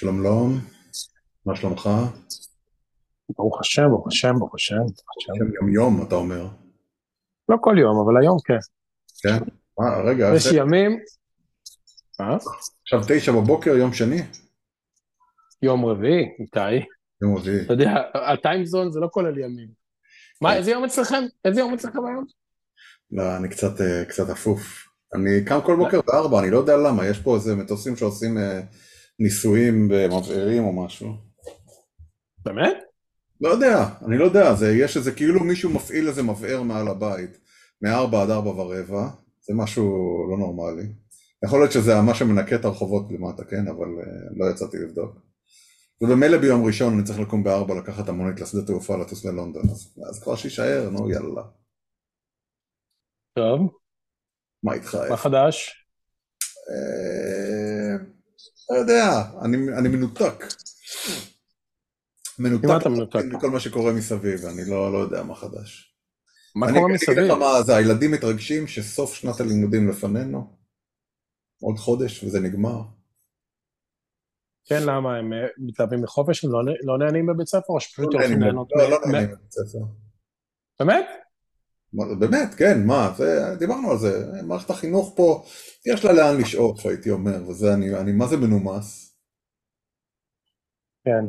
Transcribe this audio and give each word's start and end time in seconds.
שלום, 0.00 0.58
מה 1.46 1.56
שלומך? 1.56 1.90
ברוך 3.36 3.60
השם, 3.60 3.88
ברוך 3.90 4.06
השם, 4.06 4.34
ברוך 4.38 4.54
השם. 4.54 4.74
שם 5.18 5.54
יום 5.54 5.68
יום 5.74 6.06
אתה 6.08 6.14
אומר. 6.14 6.46
לא 7.48 7.56
כל 7.60 7.76
יום, 7.78 7.96
אבל 8.04 8.22
היום 8.22 8.36
כן. 8.44 8.58
כן? 9.22 9.44
מה, 9.78 10.10
רגע, 10.10 10.30
יש 10.36 10.46
זה- 10.46 10.56
ימים... 10.56 11.00
מה? 12.20 12.36
עכשיו 12.82 13.00
תשע 13.08 13.32
בבוקר, 13.32 13.70
יום 13.70 13.92
שני? 13.92 14.22
יום 15.62 15.84
רביעי, 15.86 16.24
איתי. 16.38 16.86
יום 17.22 17.36
רביעי. 17.36 17.64
אתה 17.64 17.72
יודע, 17.72 17.90
הטיימזון 18.32 18.90
זה 18.90 19.00
לא 19.00 19.08
כולל 19.12 19.38
ימים. 19.38 19.68
מה, 20.42 20.56
איזה 20.56 20.70
יום 20.70 20.84
אצלכם? 20.84 21.22
איזה 21.44 21.60
יום 21.60 21.74
אצלכם 21.74 22.06
היום? 22.06 22.24
לא, 23.10 23.36
אני 23.36 23.48
קצת, 23.48 23.80
אה, 23.80 24.04
קצת 24.08 24.30
אפוף. 24.30 24.60
אני 25.14 25.44
קם 25.44 25.58
כל 25.66 25.76
בוקר 25.76 26.00
בארבע, 26.06 26.40
אני 26.40 26.50
לא 26.50 26.58
יודע 26.58 26.76
למה, 26.76 27.06
יש 27.06 27.18
פה 27.20 27.34
איזה 27.34 27.56
מטוסים 27.56 27.96
שעושים 27.96 28.38
אה, 28.38 28.60
ניסויים 29.20 29.88
במבערים 29.88 30.64
או 30.64 30.84
משהו. 30.84 31.08
באמת? 32.44 32.76
לא 33.40 33.48
יודע, 33.48 33.88
אני 34.06 34.18
לא 34.18 34.24
יודע, 34.24 34.54
זה, 34.54 34.72
יש 34.72 34.96
איזה, 34.96 35.12
כאילו 35.12 35.44
מישהו 35.44 35.70
מפעיל 35.70 36.08
איזה 36.08 36.22
מבער 36.22 36.62
מעל 36.62 36.88
הבית, 36.88 37.38
מארבע 37.82 38.22
עד 38.22 38.30
ארבע 38.30 38.50
ורבע, 38.50 39.08
זה 39.40 39.54
משהו 39.54 39.84
לא 40.30 40.38
נורמלי. 40.38 40.86
יכול 41.44 41.60
להיות 41.60 41.72
שזה 41.72 42.00
מה 42.00 42.14
שמנקה 42.14 42.56
את 42.56 42.64
הרחובות 42.64 43.12
למטה, 43.12 43.44
כן, 43.44 43.68
אבל 43.68 43.86
אה, 43.86 44.28
לא 44.36 44.50
יצאתי 44.50 44.76
לבדוק. 44.76 45.16
ובמילא 46.00 46.38
ביום 46.38 46.66
ראשון 46.66 46.94
אני 46.94 47.04
צריך 47.04 47.18
לקום 47.18 47.44
בארבע, 47.44 47.74
לקחת 47.74 48.08
המונית 48.08 48.40
לשדה 48.40 48.66
תעופה, 48.66 48.96
לטוס 48.96 49.24
ללונדון, 49.24 49.62
אז, 49.62 49.98
אז 50.08 50.22
כבר 50.22 50.36
שיישאר, 50.36 50.90
נו 50.90 51.10
יאללה. 51.10 51.42
טוב, 53.34 53.60
מה 54.62 54.74
איתך? 54.74 54.98
מה 55.10 55.16
חדש? 55.16 55.86
אה, 56.70 58.19
לא 58.70 58.76
יודע, 58.76 59.22
אני, 59.44 59.56
אני 59.78 59.88
מנותק. 59.88 60.44
מנותק? 62.38 62.86
מכל 63.32 63.50
מה 63.50 63.60
שקורה 63.60 63.92
מסביב, 63.92 64.44
אני 64.44 64.70
לא, 64.70 64.92
לא 64.92 64.98
יודע 64.98 65.22
מה 65.22 65.34
חדש. 65.34 65.94
מה 66.54 66.66
אני 66.66 66.74
קורה 66.74 66.86
אני 66.86 66.96
אגיד 66.96 67.08
מסביב? 67.08 67.18
לך 67.18 67.38
מה 67.38 67.62
זה, 67.62 67.76
הילדים 67.76 68.10
מתרגשים 68.10 68.66
שסוף 68.66 69.14
שנת 69.14 69.40
הלימודים 69.40 69.88
לפנינו, 69.88 70.56
עוד 71.60 71.76
חודש 71.78 72.24
וזה 72.24 72.40
נגמר. 72.40 72.82
כן, 74.64 74.82
למה? 74.82 75.16
הם 75.16 75.32
אה, 75.32 75.38
מתלהבים 75.58 76.02
מחופש? 76.02 76.44
הם 76.44 76.52
לא 76.52 76.58
לא 76.82 76.98
נהנים 76.98 77.26
בבית 77.26 77.46
ספר? 77.46 77.64
או 77.68 77.80
שפשוט 77.80 78.14
לא 78.14 78.18
הולכים 78.18 78.42
ליהנות? 78.42 78.68
לא, 78.76 78.90
לא 78.90 78.98
נהנים 79.06 79.28
בבית 79.28 79.50
ספר. 79.50 79.78
באמת? 80.80 81.06
באמת, 82.18 82.54
כן, 82.54 82.86
מה, 82.86 83.12
דיברנו 83.58 83.90
על 83.90 83.98
זה, 83.98 84.26
מערכת 84.42 84.70
החינוך 84.70 85.12
פה, 85.16 85.44
יש 85.86 86.04
לה 86.04 86.12
לאן 86.12 86.40
לשאוף, 86.40 86.86
הייתי 86.86 87.10
אומר, 87.10 87.48
וזה, 87.48 87.74
אני, 87.74 88.00
אני 88.00 88.12
מה 88.12 88.26
זה 88.26 88.36
מנומס, 88.36 89.16
כן. 91.04 91.24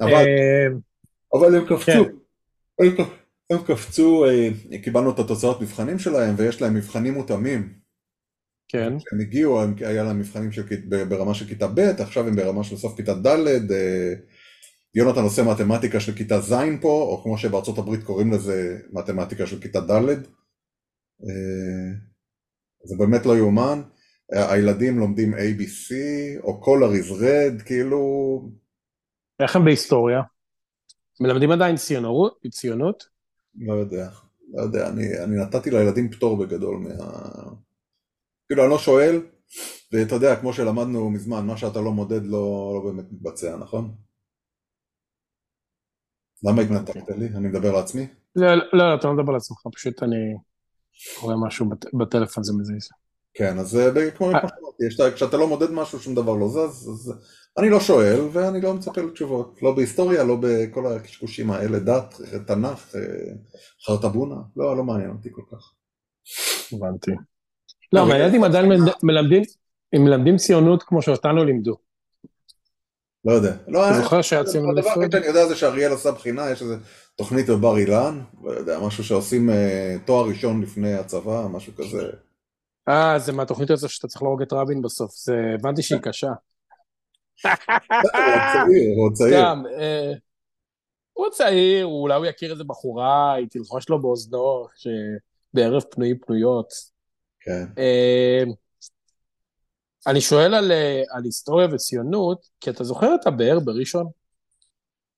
אבל, 0.00 0.12
אה, 0.12 0.66
אבל 1.34 1.54
הם 1.54 1.64
קפצו, 1.64 2.04
כן. 2.04 2.12
הם 2.78 3.06
הם 3.50 3.58
קפצו, 3.66 4.24
אה, 4.24 4.78
קיבלנו 4.82 5.10
את 5.10 5.18
התוצאות 5.18 5.60
מבחנים 5.60 5.98
שלהם, 5.98 6.34
ויש 6.38 6.62
להם 6.62 6.74
מבחנים 6.74 7.14
מותאמים, 7.14 7.74
כן. 8.68 8.98
כשהם 8.98 9.20
הגיעו, 9.20 9.60
היה 9.80 10.04
להם 10.04 10.18
מבחנים 10.18 10.52
של, 10.52 10.62
ברמה 11.08 11.34
של 11.34 11.46
כיתה 11.46 11.66
ב', 11.66 11.80
עכשיו 11.80 12.28
הם 12.28 12.36
ברמה 12.36 12.64
של 12.64 12.76
סוף 12.76 12.96
כיתה 12.96 13.14
ד', 13.14 13.26
אה, 13.72 14.14
יונתן 14.94 15.22
עושה 15.22 15.42
מתמטיקה 15.42 16.00
של 16.00 16.12
כיתה 16.12 16.40
ז' 16.40 16.54
פה, 16.80 17.02
או 17.02 17.22
כמו 17.22 17.38
שבארצות 17.38 17.78
הברית 17.78 18.02
קוראים 18.02 18.32
לזה 18.32 18.78
מתמטיקה 18.92 19.46
של 19.46 19.60
כיתה 19.60 19.80
ד', 19.80 19.92
אה, 21.28 21.92
זה 22.84 22.96
באמת 22.98 23.26
לא 23.26 23.36
יאומן, 23.36 23.82
ה- 24.36 24.52
הילדים 24.52 24.98
לומדים 24.98 25.34
ABC, 25.34 25.94
או 26.42 26.60
color 26.64 27.02
is 27.02 27.20
red, 27.22 27.64
כאילו, 27.66 27.98
איך 29.40 29.56
הם 29.56 29.64
בהיסטוריה? 29.64 30.20
מלמדים 31.20 31.50
עדיין 31.50 31.76
ציונות? 31.76 32.38
ציונות? 32.50 33.04
לא 33.54 33.74
יודע, 33.74 34.08
לא 34.54 34.62
יודע, 34.62 34.88
אני, 34.88 35.02
אני 35.24 35.36
נתתי 35.36 35.70
לילדים 35.70 36.10
פטור 36.10 36.36
בגדול 36.36 36.76
מה... 36.76 37.22
כאילו, 38.48 38.62
אני 38.62 38.70
לא 38.70 38.78
שואל, 38.78 39.20
ואתה 39.92 40.14
יודע, 40.14 40.36
כמו 40.36 40.52
שלמדנו 40.52 41.10
מזמן, 41.10 41.46
מה 41.46 41.56
שאתה 41.56 41.80
לא 41.80 41.92
מודד 41.92 42.22
לא, 42.22 42.72
לא 42.74 42.90
באמת 42.92 43.12
מתבצע, 43.12 43.56
נכון? 43.56 43.94
למה 46.44 46.62
התנתקת 46.62 47.08
לי? 47.18 47.26
אני 47.26 47.48
מדבר 47.48 47.72
לעצמי? 47.72 48.06
לא, 48.36 48.46
לא, 48.72 48.94
אתה 48.98 49.08
לא 49.08 49.14
מדבר 49.14 49.30
על 49.30 49.36
עצמך, 49.36 49.58
פשוט 49.74 50.02
אני 50.02 50.16
קורא 51.20 51.34
משהו 51.46 51.68
בט- 51.68 51.94
בטלפון, 51.94 52.44
זה 52.44 52.52
מזיז. 52.52 52.88
כן, 53.34 53.58
אז 53.58 53.76
אה, 53.76 53.90
ב- 53.90 54.10
כמו 54.10 54.30
כמו 54.40 54.48
שאמרתי, 54.90 55.14
כשאתה 55.16 55.36
לא 55.36 55.48
מודד 55.48 55.70
משהו, 55.70 55.98
שום 56.00 56.14
דבר 56.14 56.34
לא 56.34 56.48
זז, 56.48 56.88
אז 56.88 57.12
אני 57.58 57.70
לא 57.70 57.80
שואל, 57.80 58.20
ואני 58.32 58.60
לא 58.60 58.74
מצפה 58.74 59.00
לתשובות. 59.00 59.58
לא 59.62 59.74
בהיסטוריה, 59.74 60.24
לא 60.24 60.36
בכל 60.40 60.86
הקשקושים 60.86 61.50
האלה, 61.50 61.78
דת, 61.78 62.14
תנ"ך, 62.46 62.94
אה, 62.96 63.00
חרטבונה, 63.86 64.36
לא, 64.56 64.76
לא 64.76 64.84
מעניין 64.84 65.10
אותי 65.10 65.28
כל 65.32 65.42
כך. 65.50 65.72
הבנתי. 66.72 67.10
לא, 67.92 68.02
אבל- 68.02 68.12
הילדים 68.12 68.44
עדיין 68.44 68.66
מלמד- 68.68 68.92
מלמדים, 69.02 69.42
הם 69.92 70.04
מלמדים 70.04 70.36
ציונות 70.36 70.82
כמו 70.82 71.02
שאותנו 71.02 71.44
לימדו. 71.44 71.76
לא 73.24 73.32
יודע. 73.32 73.56
לא, 73.68 73.88
אני- 73.88 74.02
זוכר 74.02 74.22
שהיה 74.22 74.44
ציון 74.44 74.70
הדבר? 74.78 74.90
היחיד 74.90 75.12
שאני 75.12 75.26
יודע 75.26 75.46
זה 75.48 75.56
שאריאל 75.56 75.92
עשה 75.92 76.12
בחינה, 76.12 76.50
יש 76.50 76.62
איזה 76.62 76.76
תוכנית 77.16 77.48
בבר 77.48 77.78
אילן, 77.78 78.20
לא 78.42 78.50
יודע, 78.50 78.78
משהו 78.80 79.04
שעושים 79.04 79.50
אה, 79.50 79.96
תואר 80.06 80.28
ראשון 80.28 80.62
לפני 80.62 80.94
הצבא, 80.94 81.46
משהו 81.50 81.72
כזה. 81.76 82.10
אה, 82.88 83.18
זה 83.18 83.32
מהתוכנית 83.32 83.70
הזו 83.70 83.88
שאתה 83.88 84.08
צריך 84.08 84.22
להרוג 84.22 84.42
את 84.42 84.52
רבין 84.52 84.82
בסוף, 84.82 85.14
זה, 85.14 85.34
הבנתי 85.54 85.82
שהיא 85.82 86.00
קשה. 86.00 86.30
הוא 87.44 87.52
צעיר, 88.52 88.94
הוא 88.96 89.12
צעיר. 89.12 89.40
סתם, 89.40 89.62
אה, 89.78 90.12
הוא 91.12 91.26
צעיר, 91.30 91.86
אולי 91.86 92.14
הוא 92.14 92.26
יכיר 92.26 92.52
איזה 92.52 92.64
בחורה, 92.64 93.34
היא 93.34 93.46
תלחוש 93.50 93.88
לו 93.88 94.02
באוזנו, 94.02 94.66
שבערב 94.76 95.82
פנויים 95.82 96.18
פנויות. 96.18 96.72
כן. 97.40 97.64
אה, 97.78 98.42
אני 100.06 100.20
שואל 100.20 100.54
על, 100.54 100.72
על 101.10 101.24
היסטוריה 101.24 101.68
וציונות, 101.72 102.48
כי 102.60 102.70
אתה 102.70 102.84
זוכר 102.84 103.14
את 103.14 103.26
הבאר 103.26 103.58
בראשון? 103.60 104.06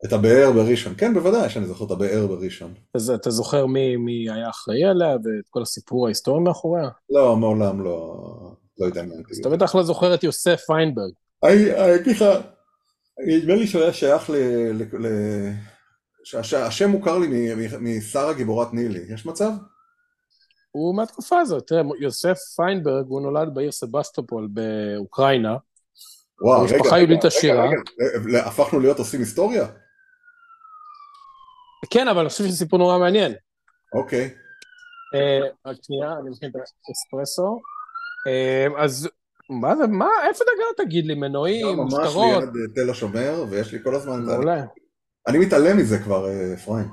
את 0.05 0.13
הבאר 0.13 0.53
בראשון. 0.53 0.95
כן, 0.99 1.15
בוודאי 1.15 1.51
שאני 1.51 1.67
זוכר 1.67 1.85
את 1.85 1.91
הבאר 1.91 2.27
בראשון. 2.27 2.75
אז 2.95 3.11
אתה 3.11 3.31
זוכר 3.31 3.67
מי, 3.67 3.97
מי 3.97 4.31
היה 4.31 4.51
אחראי 4.51 4.85
עליה 4.85 5.11
ואת 5.11 5.49
כל 5.51 5.63
הסיפור 5.63 6.07
ההיסטורי 6.07 6.41
מאחוריה? 6.41 6.89
לא, 7.11 7.37
מעולם 7.37 7.85
לא, 7.85 8.25
לא 8.79 8.87
התעניינתי. 8.87 9.33
אז 9.33 9.39
אתה 9.39 9.49
בטח 9.49 9.75
לא 9.75 9.83
זוכר 9.83 10.15
את 10.15 10.25
יוסף 10.25 10.61
פיינברג. 10.67 11.13
אני 11.45 11.95
אגיד 11.95 12.17
לך, 12.17 12.25
נדמה 13.27 13.55
לי 13.55 13.67
שהוא 13.67 13.83
היה 13.83 13.93
שייך 13.93 14.31
ל... 14.31 14.35
ל- 14.73 15.07
ל- 15.07 15.53
השם 16.57 16.91
מוכר 16.91 17.19
לי 17.19 17.55
משרה 17.81 18.33
גיבורת 18.33 18.73
נילי, 18.73 19.05
יש 19.09 19.27
מצב? 19.27 19.51
הוא 20.71 20.97
מהתקופה 20.97 21.41
הזאת, 21.41 21.67
תראה, 21.67 21.83
יוסף 22.01 22.39
פיינברג, 22.57 23.05
הוא 23.09 23.21
נולד 23.21 23.55
בעיר 23.55 23.73
סבסטופול 23.73 24.49
באוקראינה. 24.51 25.57
וואו, 26.43 26.61
המשפחה 26.61 26.89
רגע, 26.89 26.99
יהודית 26.99 27.19
רגע, 27.19 27.29
עשירה. 27.29 27.65
רגע, 27.69 27.77
רגע, 28.29 28.47
הפכנו 28.47 28.81
להיות 28.81 28.99
עושים 28.99 29.21
היסטוריה? 29.21 29.67
כן, 31.91 32.09
אבל 32.09 32.21
אני 32.21 32.28
חושב 32.28 32.45
שזה 32.45 32.56
סיפור 32.56 32.78
נורא 32.78 32.99
מעניין. 32.99 33.33
אוקיי. 33.95 34.31
אה, 35.15 35.41
רק 35.67 35.77
שנייה, 35.83 36.12
אני 36.12 36.31
מכין 36.31 36.50
את 36.50 36.56
האספרסו. 36.89 37.61
אה, 38.27 38.67
אז 38.84 39.09
מה 39.50 39.77
זה, 39.77 39.87
מה, 39.87 40.09
איפה 40.28 40.44
אתה 40.44 40.53
גר 40.59 40.84
תגיד 40.84 41.06
לי, 41.06 41.15
מנועים, 41.15 41.67
גם 41.67 41.77
ממש 41.77 41.94
משטרות? 41.94 42.43
ליד 42.43 42.56
אה, 42.56 42.75
תל 42.75 42.91
השומר, 42.91 43.44
ויש 43.50 43.73
לי 43.73 43.78
כל 43.83 43.94
הזמן... 43.94 44.25
מעולה. 44.25 44.65
אני 45.28 45.39
מתעלם 45.39 45.77
מזה 45.77 45.99
כבר, 45.99 46.28
אפרים. 46.55 46.89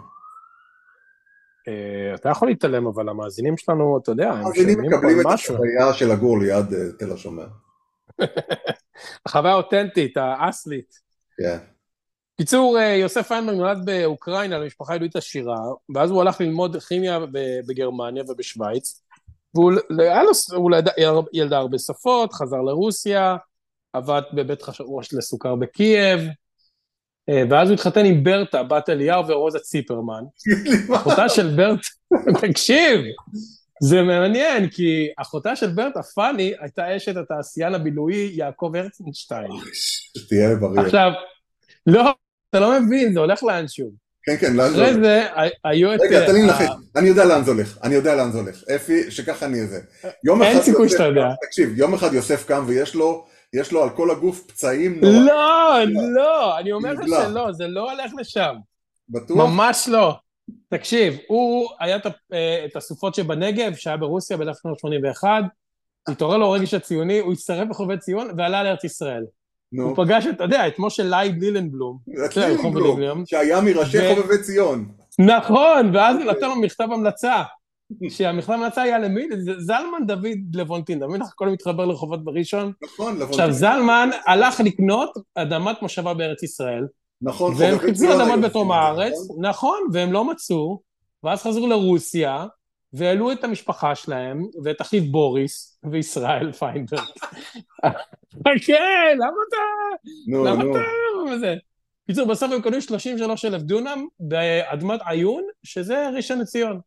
אתה 2.15 2.29
יכול 2.29 2.47
להתעלם, 2.47 2.87
אבל 2.87 3.09
המאזינים 3.09 3.57
שלנו, 3.57 3.99
אתה 4.03 4.11
יודע, 4.11 4.31
הם 4.31 4.37
המאזינים 4.37 4.79
משלמים 4.79 4.91
פה 4.91 4.97
מקבלים 4.97 5.21
את. 5.21 5.25
החוויה 5.25 5.93
של 5.93 6.11
לגור 6.11 6.39
ליד 6.39 6.65
תל 6.99 7.13
השומר. 7.13 7.47
החוויה 9.25 9.53
האותנטית, 9.53 10.17
האסלית. 10.17 10.95
כן. 11.37 11.57
קיצור, 12.41 12.79
אה, 12.79 12.95
יוסף 12.95 13.27
פיינברג 13.27 13.55
נולד 13.55 13.85
באוקראינה 13.85 14.57
למשפחה 14.57 14.93
יהודית 14.93 15.15
עשירה, 15.15 15.57
ואז 15.95 16.11
הוא 16.11 16.21
הלך 16.21 16.41
ללמוד 16.41 16.77
כימיה 16.77 17.19
בגרמניה 17.67 18.23
ובשוויץ, 18.27 19.01
והוא 19.55 19.71
לו, 19.71 20.31
הוא 20.55 20.75
ידע, 20.75 20.91
ילדה 21.33 21.57
הרבה 21.57 21.77
שפות, 21.77 22.33
חזר 22.33 22.61
לרוסיה, 22.61 23.35
עבד 23.93 24.21
בבית 24.33 24.61
חשבוש 24.61 25.13
לסוכר 25.13 25.55
בקייב, 25.55 26.19
אה, 27.29 27.43
ואז 27.49 27.69
הוא 27.69 27.75
התחתן 27.75 28.05
עם 28.05 28.23
ברטה, 28.23 28.63
בת 28.63 28.89
אליהו 28.89 29.27
ורוזה 29.27 29.59
ציפרמן. 29.59 30.23
אחותה 30.95 31.29
של 31.29 31.55
ברטה, 31.55 31.87
תקשיב, 32.47 33.01
זה 33.81 34.01
מעניין, 34.01 34.69
כי 34.69 35.07
אחותה 35.17 35.55
של 35.55 35.69
ברטה, 35.69 36.03
פאני, 36.03 36.53
הייתה 36.59 36.97
אשת 36.97 37.17
התעשיין 37.17 37.75
הבילויי 37.75 38.31
יעקב 38.33 38.71
הרצנשטיין. 38.75 39.51
שתהיה 40.17 40.55
בריא. 40.55 40.81
עכשיו, 40.81 41.11
לא, 41.87 42.13
אתה 42.51 42.59
לא 42.59 42.81
מבין, 42.81 43.13
זה 43.13 43.19
הולך 43.19 43.43
לאנשהו. 43.43 43.91
כן, 44.23 44.37
כן, 44.39 44.55
לאן 44.55 44.69
זה 44.69 44.75
אחרי 44.75 44.91
הולך? 44.91 45.03
זה, 45.03 45.23
היו 45.63 45.95
את... 45.95 45.99
רגע, 46.01 46.25
תן 46.25 46.33
לי 46.33 46.41
לנחש. 46.41 46.67
אני 46.95 47.07
יודע 47.07 47.25
לאן 47.25 47.43
זה 47.43 47.51
הולך. 47.51 47.77
אני 47.83 47.95
יודע 47.95 48.15
לאן 48.15 48.31
זה 48.31 48.39
הולך. 48.39 48.63
אפי, 48.75 49.11
שככה 49.11 49.45
אני 49.45 49.59
איזה. 49.59 49.79
אין 50.41 50.61
סיכוי 50.61 50.89
שאתה 50.89 51.03
יודע. 51.03 51.27
תקשיב, 51.47 51.77
יום 51.77 51.93
אחד 51.93 52.13
יוסף 52.13 52.45
קם 52.47 52.63
ויש 52.67 52.95
לו 52.95 53.25
יש 53.53 53.71
לו 53.71 53.83
על 53.83 53.89
כל 53.89 54.11
הגוף 54.11 54.43
פצעים 54.47 55.01
נורא. 55.01 55.13
לא, 55.13 55.83
לא, 56.15 56.59
אני 56.59 56.71
אומר 56.71 56.93
לך. 56.93 57.07
שלא, 57.27 57.51
זה 57.51 57.67
לא 57.67 57.91
הולך 57.91 58.11
לשם. 58.19 58.53
בטוח? 59.09 59.37
ממש 59.37 59.87
לא. 59.87 60.15
תקשיב, 60.69 61.17
הוא 61.27 61.69
היה 61.79 61.95
את 61.95 62.05
אה, 62.33 62.65
הסופות 62.75 63.15
שבנגב, 63.15 63.75
שהיה 63.75 63.97
ברוסיה 63.97 64.37
ב-1981, 64.37 65.23
התעורר 66.07 66.37
לו 66.37 66.51
רגש 66.51 66.73
הציוני, 66.73 67.19
הוא 67.19 67.33
הצטרף 67.33 67.69
לחובבי 67.69 67.97
ציון 67.97 68.27
ועלה 68.37 68.63
לארץ 68.63 68.83
ישראל. 68.83 69.23
נו. 69.71 69.83
הוא 69.83 69.95
פגש 69.95 70.27
את, 70.27 70.35
אתה 70.35 70.43
יודע, 70.43 70.67
את 70.67 70.73
משה 70.79 71.03
לייב 71.03 71.35
לילנבלום. 71.37 71.97
לילנבלום. 72.35 73.25
שהיה 73.25 73.61
מראשי 73.61 74.15
חובבי 74.15 74.37
ציון. 74.41 74.85
נכון, 75.19 75.95
ואז 75.95 76.15
הוא 76.15 76.25
נתן 76.25 76.49
לו 76.49 76.55
מכתב 76.55 76.87
המלצה. 76.91 77.43
שהמכתב 78.09 78.51
המלצה 78.51 78.81
היה 78.81 78.99
למי? 78.99 79.27
זלמן 79.57 80.07
דוד 80.07 80.37
לבונטין, 80.53 80.97
אתה 80.97 81.07
מבין 81.07 81.21
הכל 81.21 81.49
מתחבר 81.49 81.85
לרחובות 81.85 82.23
בראשון? 82.23 82.71
נכון, 82.83 83.13
לבונטין. 83.15 83.39
עכשיו, 83.39 83.51
זלמן 83.51 84.09
הלך 84.27 84.59
לקנות 84.59 85.09
אדמת 85.35 85.81
מושבה 85.81 86.13
בארץ 86.13 86.43
ישראל, 86.43 86.87
נכון, 87.21 87.53
והם 87.57 87.79
חיפשו 87.79 88.21
אדמות 88.21 88.39
בדרום 88.39 88.71
הארץ, 88.71 89.13
נכון? 89.13 89.45
נכון, 89.45 89.79
והם 89.93 90.11
לא 90.11 90.25
מצאו, 90.25 90.79
ואז 91.23 91.41
חזרו 91.41 91.67
לרוסיה, 91.67 92.45
והעלו 92.93 93.31
את 93.31 93.43
המשפחה 93.43 93.95
שלהם, 93.95 94.45
ואת 94.63 94.81
אחיו 94.81 95.03
בוריס, 95.11 95.70
וישראל 95.91 96.51
פיינברג. 96.51 97.01
כן, 98.65 99.15
למה 99.15 99.37
אתה... 99.49 99.57
נו, 100.27 100.45
למה 100.45 100.63
נו. 100.63 100.71
אתה... 100.77 100.81
בקיצור, 102.03 102.27
בסוף 102.27 102.51
הם 102.51 102.61
קנו 102.61 102.81
33 102.81 103.45
אלף 103.45 103.61
דונם 103.61 104.07
באדמת 104.19 104.99
עיון, 105.05 105.43
שזה 105.63 106.09
ראשון 106.15 106.39
לציון. 106.39 106.79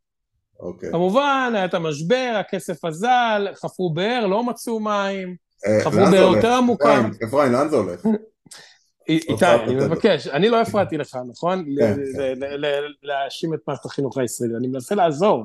אוקיי. 0.61 0.91
כמובן, 0.93 1.53
היה 1.55 1.65
את 1.65 1.75
המשבר, 1.75 2.37
הכסף 2.41 2.85
אזל, 2.85 3.49
חפרו 3.55 3.95
באר, 3.95 4.27
לא 4.27 4.45
מצאו 4.45 4.81
מים, 4.81 5.37
אה, 5.67 5.85
חפרו 5.85 6.07
באר? 6.11 6.37
יותר 6.37 6.53
עמוקה. 6.53 6.95
אפרים, 7.01 7.11
אפרים, 7.29 7.53
לאן 7.53 7.69
זה 7.69 7.77
הולך? 7.77 8.01
איתי, 9.09 9.33
אותך 9.33 9.43
אני. 9.65 9.75
מבקש, 9.75 10.27
אני 10.27 10.49
לא 10.49 10.61
הפרעתי 10.61 10.97
לך, 10.97 11.19
נכון? 11.29 11.65
כן, 11.79 11.97
ל- 12.41 12.95
להאשים 13.03 13.55
את 13.55 13.59
מערכת 13.69 13.85
החינוך 13.85 14.19
הישראלית, 14.19 14.57
אני 14.57 14.69
מנסה 14.69 14.95
לעזור 14.95 15.45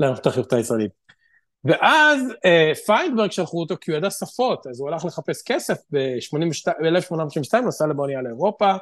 למערכת 0.00 0.26
החינוך 0.26 0.52
הישראלית. 0.52 0.90
ואז 1.66 2.20
אה, 2.44 2.72
פיינברג 2.86 3.30
שלחו 3.30 3.60
אותו 3.60 3.74
כי 3.80 3.90
הוא 3.90 3.98
ידע 3.98 4.10
שפות, 4.10 4.66
אז 4.66 4.80
הוא 4.80 4.88
הלך 4.88 5.04
לחפש 5.04 5.42
כסף 5.42 5.78
ב-1892, 5.92 7.60
נסע 7.66 7.86
לבונייה 7.86 8.22
לאירופה, 8.22 8.72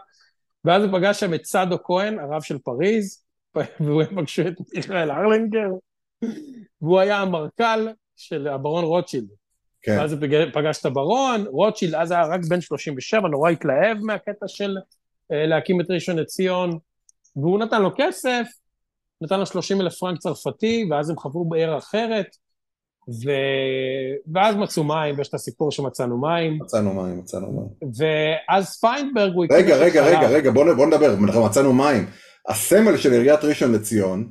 ואז 0.65 0.83
הוא 0.83 0.93
פגש 0.93 1.21
שם 1.21 1.35
את 1.35 1.45
סאדו 1.45 1.83
כהן, 1.83 2.19
הרב 2.19 2.43
של 2.43 2.59
פריז, 2.59 3.25
והם 3.55 4.17
פגשו 4.17 4.43
את 4.49 4.55
מיכאל 4.75 5.11
ארלינגר, 5.11 5.69
והוא 6.83 7.01
היה 7.01 7.21
המרכ"ל 7.21 7.89
של 8.17 8.49
הברון 8.49 8.85
רוטשילד. 8.85 9.29
כן. 9.83 9.99
ואז 9.99 10.13
הוא 10.13 10.21
פגש 10.53 10.81
את 10.81 10.85
הברון, 10.85 11.47
רוטשילד 11.47 11.95
אז 11.95 12.11
היה 12.11 12.27
רק 12.27 12.41
בן 12.49 12.61
37, 12.61 13.29
נורא 13.29 13.51
התלהב 13.51 13.99
מהקטע 13.99 14.49
של 14.49 14.77
אה, 15.33 15.47
להקים 15.47 15.81
את 15.81 15.91
ראשון 15.91 16.19
לציון, 16.19 16.79
והוא 17.37 17.59
נתן 17.59 17.83
לו 17.83 17.91
כסף, 17.97 18.47
נתן 19.21 19.41
לו 19.41 19.47
30 19.47 19.81
אלף 19.81 19.95
פרנק 19.95 20.19
צרפתי, 20.19 20.87
ואז 20.91 21.11
הם 21.11 21.19
חברו 21.19 21.45
בעיר 21.45 21.79
אחרת, 21.79 22.37
ו... 23.09 23.31
ואז 24.35 24.57
מצאו 24.57 24.85
מים, 24.85 25.19
ויש 25.19 25.29
את 25.29 25.35
הסיפור 25.35 25.71
שמצאנו 25.71 26.21
מים, 26.21 26.59
מצאנו 26.63 26.95
מים, 26.95 27.19
מצאנו 27.19 27.53
מים. 27.53 27.93
ואז 27.99 28.81
פיינברג 28.81 29.33
הוא... 29.35 29.47
רגע, 29.51 29.77
רגע, 29.77 30.03
החלב. 30.03 30.19
רגע, 30.19 30.29
רגע, 30.29 30.51
בוא 30.51 30.73
בוא 30.75 30.87
נדבר, 30.87 31.15
אנחנו 31.15 31.45
מצאנו 31.45 31.73
מים. 31.73 32.07
הסמל 32.49 32.97
של 32.97 33.13
עיריית 33.13 33.45
ראשון 33.45 33.73
לציון, 33.73 34.23
זה 34.23 34.31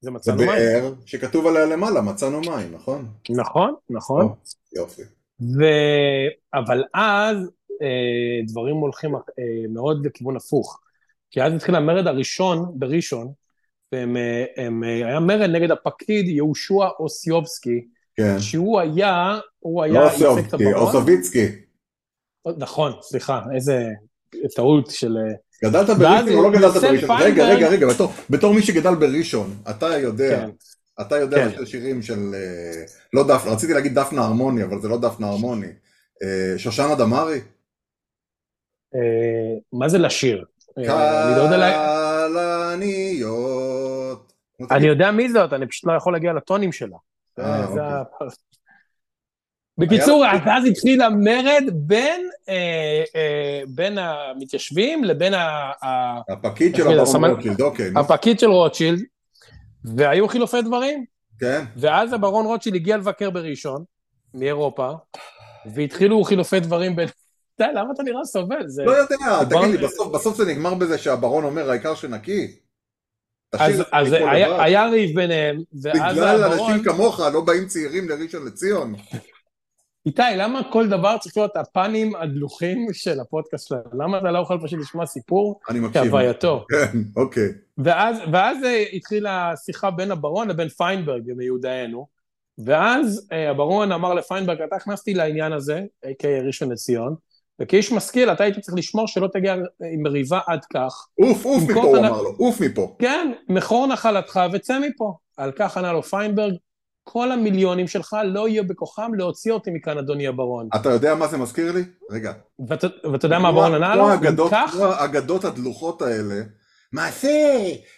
זה 0.00 0.10
מצאנו 0.10 0.36
מים. 0.36 0.48
באר 0.48 0.92
שכתוב 1.06 1.46
עליה 1.46 1.66
למעלה, 1.66 2.00
מצאנו 2.00 2.40
מים, 2.40 2.74
נכון? 2.74 3.08
נכון, 3.30 3.74
נכון. 3.90 4.22
או, 4.22 4.34
יופי. 4.76 5.02
ו... 5.40 5.64
אבל 6.54 6.84
אז 6.94 7.36
אה, 7.82 8.46
דברים 8.46 8.76
הולכים 8.76 9.14
אה, 9.14 9.20
מאוד 9.68 10.06
לכיוון 10.06 10.36
הפוך. 10.36 10.80
כי 11.30 11.42
אז 11.42 11.52
התחיל 11.52 11.74
המרד 11.74 12.06
הראשון 12.06 12.72
בראשון, 12.74 13.32
והם, 13.92 14.16
אה, 14.16 14.44
הם, 14.56 14.84
אה, 14.84 15.08
היה 15.08 15.20
מרד 15.20 15.50
נגד 15.50 15.70
הפקיד 15.70 16.28
יהושע 16.28 16.88
אוסיובסקי, 16.98 17.86
כן. 18.18 18.38
שהוא 18.38 18.80
היה, 18.80 19.38
הוא 19.58 19.82
היה 19.82 19.92
לא 19.94 20.10
הברון. 20.10 20.74
אוסוביצקי. 20.74 21.46
נכון, 22.58 22.92
סליחה, 23.02 23.40
איזה 23.54 23.88
טעות 24.56 24.90
של... 24.90 25.16
גדלת 25.64 25.90
בראשון 25.98 26.34
או 26.34 26.42
לא 26.42 26.50
גדלת 26.58 26.82
בראשון? 26.82 27.10
רגע, 27.20 27.44
רגע, 27.44 27.68
רגע, 27.68 27.86
בתור- 27.86 28.12
בתור 28.30 28.54
מי 28.54 28.62
שגדל 28.62 28.94
בראשון, 28.94 29.54
אתה 29.70 29.86
יודע, 29.86 30.40
כן, 30.40 30.50
אתה 31.00 31.16
יודע 31.16 31.36
כן. 31.36 31.48
לשיר 31.48 31.64
שירים 31.64 32.02
של, 32.02 32.34
אה, 32.34 32.84
לא 33.12 33.28
דפנה, 33.28 33.52
רציתי 33.52 33.72
להגיד 33.72 33.98
דפנה 33.98 34.22
הרמוני, 34.22 34.64
אבל 34.64 34.80
זה 34.80 34.88
לא 34.88 34.98
דפנה 35.00 35.28
הרמוני. 35.28 35.66
אה, 36.22 36.58
שושנה 36.58 36.94
דמארי? 36.94 37.40
אה, 38.94 39.58
מה 39.72 39.88
זה 39.88 39.98
לשיר? 39.98 40.44
לא 40.76 41.48
כלניות. 42.68 44.32
אני 44.70 44.86
יודע 44.86 45.10
מי 45.10 45.32
זאת, 45.32 45.52
אני 45.52 45.68
פשוט 45.68 45.84
לא 45.90 45.96
יכול 45.96 46.12
להגיע 46.12 46.32
לטונים 46.32 46.72
שלה. 46.72 46.96
אה, 47.40 47.66
זה 47.66 47.80
אוקיי. 47.80 48.28
בקיצור, 49.78 50.24
היה- 50.24 50.56
אז 50.56 50.64
התחיל 50.64 51.02
המרד 51.02 51.62
בין, 51.72 52.28
אה, 52.48 52.54
אה, 53.16 53.62
בין 53.68 53.98
המתיישבים 53.98 55.04
לבין 55.04 55.34
ה- 55.34 55.72
ה- 55.82 56.20
הפקיד 56.32 56.76
של 56.76 56.82
הברון 56.88 57.06
סמל- 57.06 57.30
רוטשילד, 57.30 57.60
אוקיי. 57.60 57.90
הפקיד 57.96 58.38
של 58.40 58.50
רוטשילד, 58.50 59.00
והיו 59.84 60.28
חילופי 60.28 60.62
דברים. 60.62 61.04
כן, 61.40 61.64
ואז 61.76 62.12
הברון 62.12 62.46
רוטשילד 62.46 62.76
הגיע 62.76 62.96
לבקר 62.96 63.30
בראשון, 63.30 63.84
מאירופה, 64.34 64.90
והתחילו 65.74 66.24
חילופי 66.24 66.60
דברים 66.60 66.96
בין... 66.96 67.08
די, 67.58 67.64
למה 67.74 67.92
אתה 67.94 68.02
נראה 68.02 68.24
סובל? 68.24 68.68
זה... 68.68 68.84
לא 68.84 68.90
יודע, 68.90 69.44
תגיד 69.44 69.80
לי, 69.80 69.86
בסוף- 69.86 70.14
בסוף 70.14 70.36
זה 70.36 70.44
נגמר 70.44 70.74
בזה 70.74 70.98
שהברון 70.98 71.44
אומר 71.44 71.70
העיקר 71.70 71.94
שנקי? 71.94 72.56
אז, 73.52 73.82
אז 73.92 74.12
היה. 74.12 74.62
היה 74.62 74.86
ריב 74.86 75.16
ביניהם, 75.16 75.62
ואז 75.82 76.16
בגלל 76.16 76.44
הברון... 76.44 76.72
אנשים 76.72 76.84
כמוך 76.84 77.20
לא 77.32 77.40
באים 77.40 77.66
צעירים 77.66 78.08
לראשון 78.08 78.46
לציון. 78.46 78.94
איתי, 80.06 80.22
למה 80.36 80.60
כל 80.72 80.88
דבר 80.88 81.16
צריך 81.18 81.36
להיות 81.36 81.56
הפנים 81.56 82.16
הדלוחים 82.16 82.86
של 82.92 83.20
הפודקאסט 83.20 83.68
שלנו? 83.68 83.82
למה 83.92 84.18
אתה 84.18 84.30
לא 84.30 84.38
יכול 84.38 84.58
פשוט 84.64 84.80
לשמוע 84.80 85.06
סיפור 85.06 85.60
אני 85.70 85.80
מקשיב. 85.80 86.02
כהווייתו? 86.02 86.66
כן, 86.70 86.98
אוקיי. 87.16 87.48
ואז, 87.78 88.16
ואז 88.32 88.64
אה, 88.64 88.84
התחילה 88.92 89.52
השיחה 89.52 89.90
בין 89.90 90.10
הברון 90.10 90.48
לבין 90.48 90.68
פיינברג 90.68 91.32
מיודענו, 91.36 92.06
ואז 92.64 93.28
אה, 93.32 93.50
הברון 93.50 93.92
אמר 93.92 94.14
לפיינברג, 94.14 94.62
אתה 94.62 94.76
הכנסתי 94.76 95.14
לעניין 95.14 95.52
הזה, 95.52 95.82
a.k.a 96.06 96.46
ראשון 96.46 96.72
לציון, 96.72 97.14
וכאיש 97.60 97.92
משכיל 97.92 98.30
אתה 98.32 98.44
היית 98.44 98.58
צריך 98.58 98.78
לשמור 98.78 99.08
שלא 99.08 99.28
תגיע 99.32 99.54
עם 99.92 100.02
מריבה 100.02 100.40
עד 100.46 100.64
כך. 100.74 101.06
עוף, 101.20 101.44
עוף 101.44 101.62
במקום 101.62 101.82
מפה, 101.86 101.96
הוא 101.96 101.98
אמר 101.98 102.22
לו, 102.22 102.34
עוף 102.38 102.60
מפה. 102.60 102.96
כן, 102.98 103.32
מכור 103.48 103.86
נחלתך 103.86 104.40
וצא 104.52 104.78
מפה. 104.78 105.14
על 105.36 105.52
כך 105.56 105.76
ענה 105.76 105.92
לו 105.92 106.02
פיינברג, 106.02 106.54
כל 107.04 107.32
המיליונים 107.32 107.88
שלך 107.88 108.16
לא 108.24 108.48
יהיה 108.48 108.62
בכוחם 108.62 109.14
להוציא 109.14 109.52
אותי 109.52 109.70
מכאן, 109.70 109.98
אדוני 109.98 110.26
הברון. 110.26 110.68
אתה 110.76 110.88
יודע 110.90 111.14
מה 111.14 111.26
זה 111.26 111.38
מזכיר 111.38 111.72
לי? 111.72 111.80
רגע. 112.10 112.32
ואתה 112.68 112.86
יודע 113.26 113.38
מה 113.38 113.48
הברון 113.48 113.74
ענה 113.74 113.94
לו? 113.96 114.02
כמו 114.04 114.14
אם 114.14 114.18
האגדות- 114.18 114.50
כך... 114.50 114.70
כמו 114.72 114.84
האגדות 114.84 115.44
הדלוחות 115.44 116.02
האלה. 116.02 116.34
מעשה, 116.92 117.28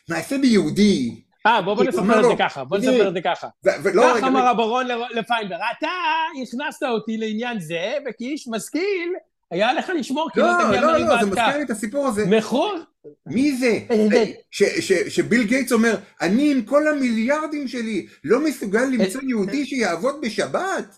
מעשה 0.09 0.38
ביהודי. 0.38 1.23
אה, 1.47 1.62
בוא 1.62 1.75
בוא 1.75 1.85
נספר 1.85 2.21
את 2.21 2.25
זה 2.25 2.35
ככה, 2.38 2.64
בוא 2.64 2.79
תגיד, 2.79 2.90
נספר 2.90 3.09
את 3.09 3.14
זה 3.14 3.21
ככה. 3.25 3.49
כך 3.67 4.17
רגע, 4.17 4.26
אמר 4.26 4.47
הברון 4.47 4.87
לפיינברג, 5.14 5.61
אתה 5.79 5.88
הכנסת 6.43 6.83
אותי 6.83 7.17
לעניין 7.17 7.61
זה, 7.61 7.95
וכאיש 8.09 8.49
משכיל, 8.49 9.12
היה 9.50 9.73
לך 9.73 9.92
לשמור, 9.99 10.28
כי 10.28 10.40
כאילו 10.40 10.47
אתה 10.47 10.62
גם 10.64 10.73
לא, 10.73 10.80
לא, 10.80 10.99
לא, 10.99 11.07
לא 11.09 11.21
זה 11.21 11.26
מזכיר 11.26 11.57
לי 11.57 11.62
את 11.62 11.71
הסיפור 11.71 12.07
הזה. 12.07 12.26
מכור? 12.26 12.78
מי 13.26 13.57
זה? 13.57 13.78
אה, 13.90 14.07
אה, 14.12 15.11
שביל 15.11 15.42
גייטס 15.42 15.73
אומר, 15.73 15.95
אני 16.21 16.52
עם 16.52 16.62
כל 16.62 16.88
המיליארדים 16.88 17.69
שלי 17.69 18.07
לא 18.25 18.45
מסוגל 18.45 18.85
למצוא 18.85 19.21
אה, 19.21 19.28
יהודי 19.28 19.66
שיעבוד 19.66 20.14
בשבת? 20.23 20.97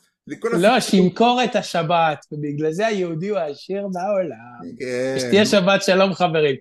לא, 0.53 0.81
שימכור 0.81 1.41
את 1.45 1.57
השבת, 1.57 2.27
ובגלל 2.33 2.73
זה 2.73 2.87
היהודי 2.87 3.29
הוא 3.29 3.39
העשיר 3.39 3.83
בעולם. 3.93 4.77
כן. 4.79 5.17
שתהיה 5.19 5.47
שבת 5.47 5.83
שלום 5.83 6.15
חברים. 6.15 6.57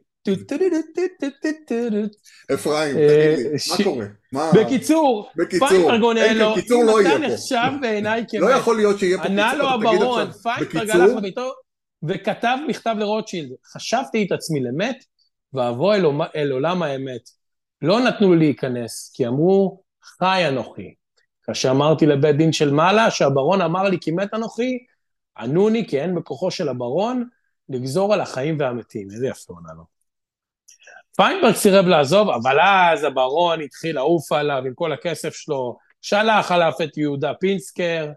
אפרים, 2.54 2.96
תגיד 2.96 3.38
לי, 3.38 3.54
מה 3.70 3.84
קורה? 3.84 4.06
מה... 4.32 4.52
בקיצור, 4.54 5.32
פיינברגון 5.60 6.18
לו, 6.18 6.56
אם 6.56 6.86
לא 6.86 7.02
אתה 7.02 7.18
נחשב 7.18 7.72
בעיניי 7.82 8.26
כ... 8.30 8.34
לא 8.34 8.50
יכול 8.50 8.76
להיות 8.76 9.00
שיהיה 9.00 9.18
פה 9.18 9.24
פיצוח, 9.24 9.40
ענה 9.40 9.56
לו 9.56 9.70
הברון, 9.70 10.32
פיינברג 10.32 10.90
הלך 10.90 11.12
בביתו, 11.18 11.52
וכתב 12.04 12.58
מכתב 12.68 12.96
לרוטשילד, 13.00 13.50
חשבתי 13.74 14.26
את 14.28 14.32
עצמי 14.32 14.60
למת, 14.60 15.04
ואבוא 15.54 15.96
אל, 15.96 16.06
אל 16.36 16.52
עולם 16.52 16.84
האמת. 16.84 17.30
לא 17.82 18.00
נתנו 18.00 18.34
לי 18.34 18.40
להיכנס, 18.40 19.12
כי 19.14 19.28
אמרו, 19.28 19.82
חי 20.04 20.44
אנוכי. 20.48 20.94
כאשר 21.44 21.72
אמרתי 21.72 22.06
לבית 22.06 22.38
דין 22.38 22.54
של 22.54 22.72
מעלה, 22.72 23.12
שהברון 23.12 23.62
אמר 23.62 23.84
לי 23.84 23.98
כי 24.02 24.12
מת 24.12 24.34
אנוכי, 24.34 24.78
ענוני 25.38 25.88
כי 25.88 26.02
אין 26.02 26.16
בכוחו 26.16 26.52
של 26.52 26.70
הברון 26.70 27.28
לגזור 27.70 28.14
על 28.14 28.22
החיים 28.22 28.58
והמתים. 28.60 29.08
איזה 29.12 29.28
יפה 29.28 29.54
עונה 29.54 29.74
לו. 29.74 29.84
פיינברג 31.16 31.56
סירב 31.56 31.86
לעזוב, 31.86 32.30
אבל 32.30 32.60
אז 32.60 33.04
הברון 33.04 33.62
התחיל 33.62 33.96
לעוף 33.96 34.32
עליו 34.32 34.64
עם 34.66 34.74
כל 34.76 34.94
הכסף 34.94 35.34
שלו, 35.34 35.78
שלח 36.02 36.52
עליו 36.52 36.72
את 36.84 36.98
יהודה 36.98 37.34
פינסקר 37.40 38.12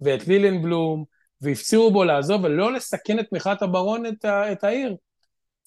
ואת 0.00 0.28
לילנבלום, 0.28 1.04
והפצירו 1.42 1.90
בו 1.90 2.04
לעזוב 2.04 2.44
ולא 2.44 2.72
לסכן 2.72 3.18
את 3.18 3.28
תמיכת 3.30 3.62
הברון 3.62 4.06
את, 4.06 4.24
ה, 4.24 4.52
את 4.52 4.64
העיר. 4.64 4.96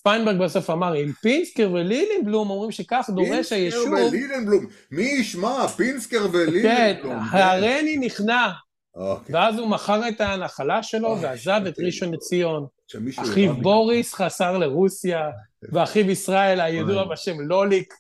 פיינברג 0.04 0.38
בסוף 0.38 0.70
אמר, 0.70 1.04
אם 1.04 1.12
פינסקר 1.22 1.72
ולילינבלום 1.74 2.50
אומרים 2.50 2.72
שכך 2.72 3.10
דורש 3.16 3.52
היישוב... 3.52 3.84
פינסקר 3.84 4.08
ולילינבלום, 4.08 4.66
מי 4.92 5.04
ישמע? 5.04 5.68
פינסקר 5.68 6.28
ולילינבלום. 6.32 7.20
כן, 7.32 7.38
הרני 7.38 7.98
נכנע. 7.98 8.52
אוקיי. 8.96 9.36
ואז 9.36 9.60
הוא 9.60 9.68
מכר 9.68 10.10
את 10.10 10.22
הנחלה 10.22 10.84
שלו 10.84 11.18
ועזב 11.22 11.62
את 11.68 11.80
ראשון 11.80 12.14
לציון. 12.14 12.66
אחיו 13.18 13.54
בוריס 13.54 14.14
חסר 14.14 14.58
לרוסיה, 14.58 15.30
ואחיו 15.72 16.12
ישראל 16.12 16.62
הידוע 16.62 17.06
בשם 17.12 17.42
לוליק. 17.42 17.94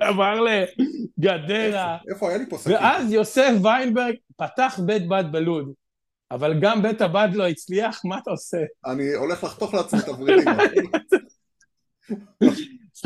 עבר 0.00 0.40
לגדרה. 0.40 1.98
איפה 2.08 2.28
היה 2.28 2.38
לי 2.38 2.44
פה 2.48 2.58
סכין? 2.58 2.72
ואז 2.72 3.12
יוסף 3.12 3.52
ויינברג 3.62 4.14
פתח 4.36 4.80
בית 4.86 5.08
בד 5.08 5.24
בלוד. 5.32 5.72
אבל 6.30 6.60
גם 6.60 6.82
בית 6.82 7.00
הבד 7.00 7.28
לא 7.32 7.48
הצליח, 7.48 8.04
מה 8.04 8.18
אתה 8.18 8.30
עושה? 8.30 8.58
אני 8.86 9.14
הולך 9.14 9.44
לחתוך 9.44 9.74
לעצמי 9.74 10.00
את 10.00 10.08
הוורידים. 10.08 10.44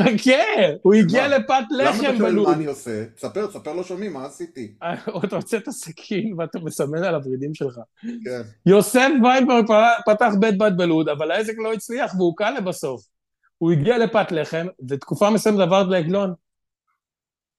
חכה, 0.01 0.43
הוא 0.81 0.93
הגיע 0.93 1.27
לפת 1.27 1.63
לחם 1.71 1.97
בלוד. 1.97 2.03
למה 2.03 2.09
אתה 2.09 2.17
שואל 2.17 2.35
מה 2.35 2.53
אני 2.53 2.65
עושה? 2.65 3.05
תספר, 3.15 3.47
תספר 3.47 3.73
לא 3.73 3.83
שומעים, 3.83 4.13
מה 4.13 4.25
עשיתי? 4.25 4.75
אתה 5.25 5.35
רוצה 5.35 5.57
את 5.57 5.67
הסכין 5.67 6.35
ואתה 6.37 6.59
מסמן 6.59 7.03
על 7.03 7.15
הוורידים 7.15 7.53
שלך. 7.53 7.79
כן. 8.01 8.41
יוסף 8.65 9.09
ויינברג 9.23 9.65
פתח 10.05 10.31
בית 10.39 10.57
בד 10.57 10.71
בלוד, 10.77 11.09
אבל 11.09 11.31
העסק 11.31 11.53
לא 11.57 11.73
הצליח 11.73 12.13
והוא 12.15 12.33
קל 12.37 12.51
לבסוף. 12.51 13.05
הוא 13.57 13.71
הגיע 13.71 13.97
לפת 13.97 14.31
לחם, 14.31 14.67
ותקופה 14.89 15.29
מסוימת 15.29 15.59
עבר 15.59 15.83
לעגלון. 15.83 16.33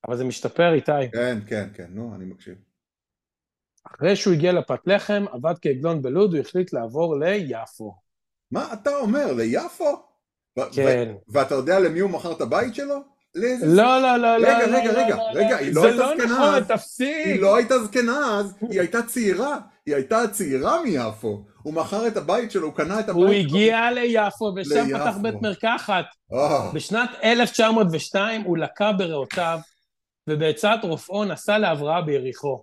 אבל 0.08 0.16
זה 0.16 0.24
משתפר, 0.24 0.74
איתי. 0.74 1.10
כן, 1.12 1.38
כן, 1.46 1.68
כן, 1.74 1.86
נו, 1.90 2.14
אני 2.14 2.24
מקשיב. 2.24 2.54
אחרי 3.94 4.16
שהוא 4.16 4.34
הגיע 4.34 4.52
לפת 4.52 4.80
לחם, 4.86 5.24
עבד 5.32 5.54
כעגלון 5.62 6.02
בלוד, 6.02 6.34
הוא 6.34 6.40
החליט 6.40 6.72
לעבור 6.72 7.16
ליפו. 7.16 7.94
מה 8.50 8.72
אתה 8.72 8.96
אומר, 8.96 9.32
ליפו? 9.32 10.02
כן. 10.72 11.14
ואתה 11.28 11.54
יודע 11.54 11.78
למי 11.78 12.00
הוא 12.00 12.10
מכר 12.10 12.32
את 12.32 12.40
הבית 12.40 12.74
שלו? 12.74 12.94
לא, 13.62 14.02
לא, 14.02 14.16
לא, 14.16 14.36
לא. 14.36 14.48
רגע, 14.48 14.66
רגע, 14.66 14.92
רגע, 14.92 15.16
רגע, 15.34 15.56
היא 15.56 15.74
לא 15.74 15.84
הייתה 15.84 16.06
זקנה 16.06 16.24
אז. 16.24 16.28
זה 16.28 16.34
לא 16.34 16.58
נכון, 16.58 16.76
תפסיק. 16.76 17.26
היא 17.26 17.40
לא 17.40 17.56
הייתה 17.56 17.78
זקנה 17.78 18.38
אז, 18.38 18.54
היא 18.70 18.80
הייתה 18.80 19.02
צעירה. 19.02 19.58
היא 19.86 19.94
הייתה 19.94 20.28
צעירה 20.32 20.82
מיפו. 20.82 21.44
הוא 21.62 21.74
מכר 21.74 22.06
את 22.06 22.16
הבית 22.16 22.50
שלו, 22.50 22.66
הוא 22.66 22.74
קנה 22.74 23.00
את 23.00 23.08
הבית 23.08 23.22
שלו. 23.22 23.26
הוא 23.26 23.32
הגיע 23.32 23.90
ליפו, 23.90 24.52
ושם 24.56 24.86
פתח 24.94 25.16
בית 25.22 25.42
מרקחת. 25.42 26.04
בשנת 26.74 27.10
1902 27.24 28.42
הוא 28.42 28.58
לקה 28.58 28.92
בריאותיו, 28.92 29.58
ובעצת 30.28 30.78
רופאו 30.82 31.24
נסע 31.24 31.58
להבראה 31.58 32.02
ביריחו. 32.02 32.62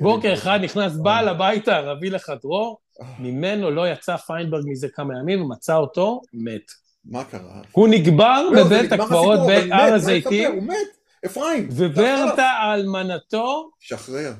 בוקר 0.00 0.34
אחד 0.34 0.58
נכנס 0.62 0.92
בעל 1.02 1.28
הבית 1.28 1.68
הערבי 1.68 2.10
לחדרו, 2.10 2.78
ממנו 3.18 3.70
לא 3.70 3.88
יצא 3.88 4.16
פיינברג 4.16 4.64
מזה 4.66 4.88
כמה 4.88 5.18
ימים, 5.18 5.42
ומצא 5.42 5.76
אותו 5.76 6.20
מת. 6.32 6.70
מה 7.04 7.24
קרה? 7.24 7.62
הוא 7.72 7.88
נקבר 7.88 8.42
לא, 8.52 8.64
בבית 8.64 8.92
הקברות 8.92 9.40
בהר 9.46 9.94
הזיתים. 9.94 10.52
הוא 10.52 10.62
מת, 10.62 10.76
אפרים. 11.26 11.68
וברטה 11.72 12.74
אלמנתו, 12.74 13.70
שחרר. 13.80 14.32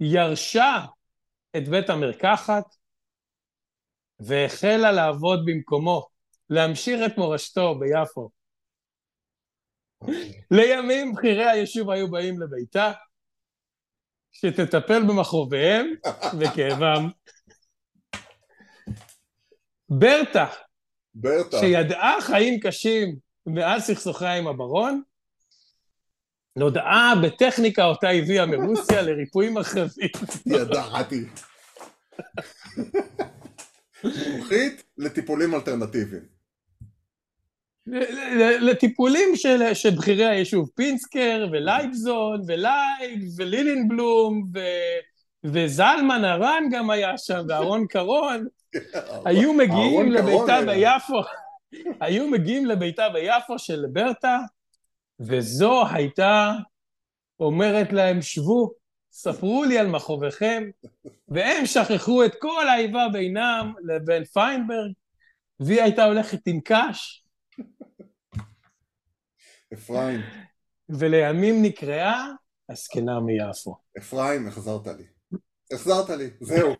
ירשה 0.00 0.84
את 1.56 1.68
בית 1.68 1.90
המרקחת, 1.90 2.64
והחלה 4.20 4.92
לעבוד 4.92 5.40
במקומו, 5.44 6.06
להמשיך 6.50 7.00
את 7.06 7.18
מורשתו 7.18 7.78
ביפו. 7.78 8.30
אוקיי. 10.00 10.40
לימים 10.50 11.14
בכירי 11.14 11.50
היישוב 11.50 11.90
היו 11.90 12.10
באים 12.10 12.40
לביתה, 12.40 12.92
שתטפל 14.40 15.02
במכרוביהם 15.02 15.94
וכאבם. 16.40 17.08
ברטה, 19.88 20.46
ברטה, 21.14 21.58
שידעה 21.60 22.20
חיים 22.20 22.60
קשים 22.60 23.16
מאז 23.46 23.82
סכסוכיה 23.82 24.34
עם 24.34 24.46
הברון, 24.46 25.02
נודעה 26.56 27.14
בטכניקה 27.22 27.84
אותה 27.84 28.08
הביאה 28.08 28.46
מרוסיה 28.46 29.02
לריפוי 29.02 29.50
מחרבים. 29.50 30.08
ידעתי. 30.46 31.24
מומחית 34.28 34.82
לטיפולים 34.98 35.54
אלטרנטיביים. 35.54 36.37
לטיפולים 38.60 39.28
של, 39.36 39.74
של 39.74 39.90
בכירי 39.90 40.24
היישוב, 40.24 40.68
פינסקר 40.74 41.46
ולייבזון 41.52 42.42
ולייב 42.46 43.20
ולילינבלום 43.36 44.50
ו, 44.54 44.58
וזלמן 45.44 46.24
ארן 46.24 46.64
גם 46.70 46.90
היה 46.90 47.18
שם 47.18 47.44
ואהרון 47.48 47.86
קרון. 47.86 48.46
היו 49.26 49.52
מגיעים 49.52 50.12
לביתה 50.12 50.58
ביפו 50.66 51.20
היו 52.00 52.28
מגיעים 52.28 52.66
לביתה 52.66 53.08
ביפו 53.08 53.58
של 53.58 53.84
ברטה 53.92 54.38
וזו 55.20 55.86
הייתה 55.92 56.52
אומרת 57.40 57.92
להם 57.92 58.22
שבו 58.22 58.72
ספרו 59.10 59.64
לי 59.64 59.78
על 59.78 59.86
מכאוביכם 59.86 60.70
והם 61.28 61.66
שכחו 61.66 62.24
את 62.24 62.32
כל 62.38 62.68
האיבה 62.68 63.06
בינם 63.12 63.72
לבין 63.84 64.24
פיינברג 64.24 64.92
והיא 65.60 65.82
הייתה 65.82 66.04
הולכת 66.04 66.46
עם 66.46 66.60
קש 66.64 67.24
אפרים. 69.74 70.20
ולימים 70.88 71.62
נקראה 71.62 72.26
הזקנה 72.68 73.20
מיפו. 73.20 73.76
אפרים, 73.98 74.48
החזרת 74.48 74.86
לי. 74.86 75.04
החזרת 75.72 76.10
לי, 76.10 76.30
זהו. 76.40 76.74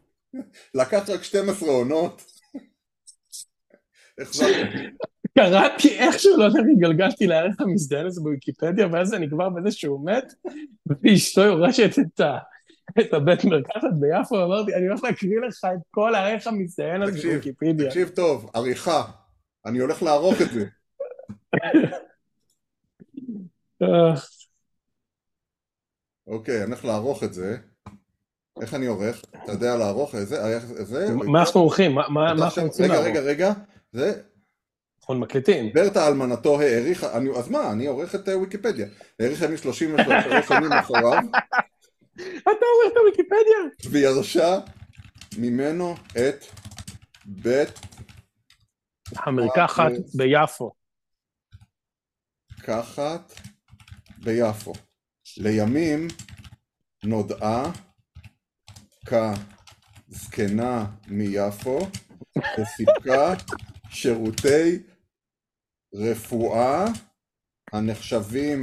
לקח 0.74 1.08
רק 1.08 1.22
12 1.22 1.68
עונות. 1.68 2.22
החזרת 4.20 4.56
לי. 4.74 4.90
קראתי 5.38 5.98
איכשהו, 5.98 6.36
לא 6.36 6.44
יודע, 6.44 6.60
גלגלתי 6.78 7.26
לערך 7.26 7.60
המזדיין 7.60 8.06
הזה 8.06 8.20
בוויקיפדיה, 8.20 8.88
ואז 8.92 9.08
זה 9.08 9.18
נגמר 9.18 9.48
בזה 9.48 9.70
שהוא 9.70 10.10
מת, 10.10 10.32
ואשתו 11.02 11.40
יורשת 11.40 11.90
את, 11.98 12.20
ה, 12.20 12.38
את 13.00 13.14
הבית 13.14 13.44
מרקחת 13.44 13.90
ביפו, 14.00 14.44
אמרתי, 14.44 14.74
אני 14.74 14.86
הולך 14.88 15.04
להקריא 15.04 15.40
לך 15.48 15.64
את 15.64 15.80
כל 15.90 16.14
הערך 16.14 16.46
המזדיין 16.46 17.02
הזה 17.02 17.22
בוויקיפדיה. 17.22 17.88
תקשיב 17.88 18.08
טוב, 18.08 18.50
עריכה, 18.54 19.04
אני 19.66 19.78
הולך 19.78 20.02
לערוך 20.02 20.42
את 20.42 20.50
זה. 20.50 20.66
אוקיי, 26.26 26.62
אני 26.62 26.64
הולך 26.64 26.84
לערוך 26.84 27.24
את 27.24 27.32
זה. 27.34 27.56
איך 28.60 28.74
אני 28.74 28.86
עורך? 28.86 29.22
אתה 29.44 29.52
יודע 29.52 29.76
לערוך 29.76 30.14
את 30.14 30.28
זה? 30.86 31.06
מה 31.14 31.40
אנחנו 31.40 31.60
עורכים? 31.60 31.94
מה 31.94 32.30
אנחנו 32.30 32.62
רוצים 32.62 32.90
לערוך? 32.90 33.06
רגע, 33.06 33.20
רגע, 33.20 33.30
רגע. 33.30 33.52
זה... 33.92 34.22
אנחנו 35.00 35.14
מקליטים. 35.14 35.72
ברטה 35.74 36.08
אלמנתו 36.08 36.60
העריכה, 36.60 37.06
אז 37.36 37.48
מה, 37.48 37.72
אני 37.72 37.86
עורך 37.86 38.14
את 38.14 38.28
אה, 38.28 38.38
ויקיפדיה. 38.38 38.86
העריכה 39.20 39.48
מ 39.48 39.56
33 39.56 40.48
שנים 40.48 40.72
אחריו. 40.72 41.18
אתה 42.14 42.48
עורך 42.48 42.92
את 42.92 42.96
הוויקיפדיה? 42.96 43.90
וירשה 43.90 44.58
ממנו 45.38 45.94
את 46.12 46.44
בית... 47.26 47.80
המרקחת 49.16 49.92
ביפו. 50.14 50.72
מרקחת 52.50 53.32
ביפו. 54.24 54.72
לימים 55.36 56.08
נודעה 57.04 57.72
כזקנה 59.06 60.86
מיפו 61.08 61.78
וסיפקה 62.58 63.34
שירותי 63.90 64.82
רפואה 65.94 66.84
הנחשבים 67.72 68.62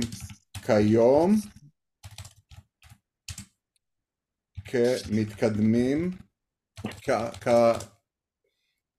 כיום 0.66 1.36
כמתקדמים, 4.66 6.12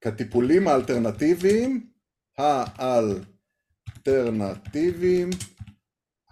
כטיפולים 0.01 0.67
האלטרנטיביים 0.67 1.89
האלטרנטיביים 2.37 5.29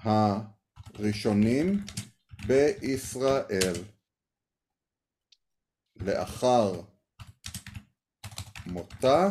הראשונים 0.05 1.79
בישראל. 2.47 3.73
לאחר 5.95 6.81
מותה 8.65 9.29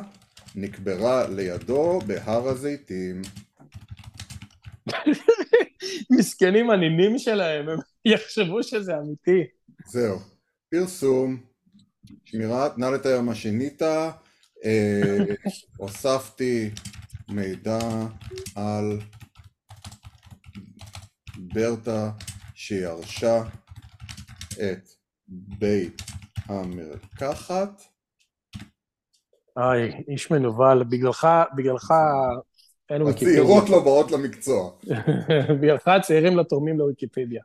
נקברה 0.55 1.29
לידו 1.29 1.99
בהר 2.07 2.49
הזיתים. 2.49 3.23
מסכנים 6.11 6.71
הנינים 6.71 7.19
שלהם, 7.19 7.69
הם 7.69 7.79
יחשבו 8.05 8.63
שזה 8.63 8.93
אמיתי. 8.99 9.45
זהו. 9.87 10.19
פרסום, 10.71 11.37
שמירת, 12.25 12.79
נא 12.79 12.87
לתאר 12.87 13.21
מה 13.21 13.35
שינית, 13.35 13.83
אה, 13.83 14.11
הוספתי 15.77 16.71
מידע 17.29 17.79
על 18.55 18.99
ברטה 21.37 22.11
שירשה 22.55 23.43
את 24.53 24.89
בית 25.29 26.03
המרקחת. 26.47 27.83
איי, 29.59 30.05
איש 30.09 30.31
מנוול, 30.31 30.85
בגללך, 30.85 31.27
בגללך 31.57 31.93
אין 32.91 33.03
ויקיפדיה. 33.03 33.33
הצעירות 33.33 33.71
לא 33.71 33.85
באות 33.85 34.11
למקצוע. 34.11 34.71
בגללך 35.61 35.89
הצעירים 35.89 36.37
לא 36.37 36.43
תורמים 36.43 36.79
לוויקיפדיה. 36.79 37.43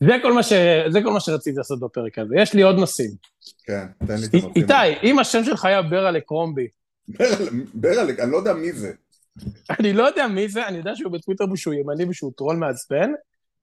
זה 0.00 0.12
כל, 0.22 0.32
מה 0.32 0.42
ש... 0.42 0.52
זה 0.92 1.00
כל 1.04 1.10
מה 1.10 1.20
שרציתי 1.20 1.56
לעשות 1.56 1.80
בפרק 1.80 2.18
הזה. 2.18 2.34
יש 2.38 2.54
לי 2.54 2.62
עוד 2.62 2.76
נושאים. 2.76 3.10
כן, 3.64 3.86
תן 4.06 4.14
לי 4.16 4.26
את 4.26 4.34
הנושאים. 4.34 4.52
איתי, 4.56 5.00
אם 5.02 5.18
השם 5.18 5.44
שלך 5.44 5.64
היה 5.64 5.82
ברלה 5.82 6.20
קרומבי, 6.20 6.68
ברל, 7.74 8.10
אני 8.20 8.32
לא 8.32 8.36
יודע 8.36 8.52
מי 8.52 8.72
זה. 8.72 8.92
אני 9.80 9.92
לא 9.92 10.02
יודע 10.02 10.26
מי 10.26 10.48
זה, 10.48 10.68
אני 10.68 10.78
יודע 10.78 10.92
שהוא 10.94 11.12
בטוויטר 11.12 11.44
ושהוא 11.52 11.74
ימני 11.74 12.04
ושהוא 12.08 12.32
טרול 12.36 12.56
מעצבן, 12.56 13.10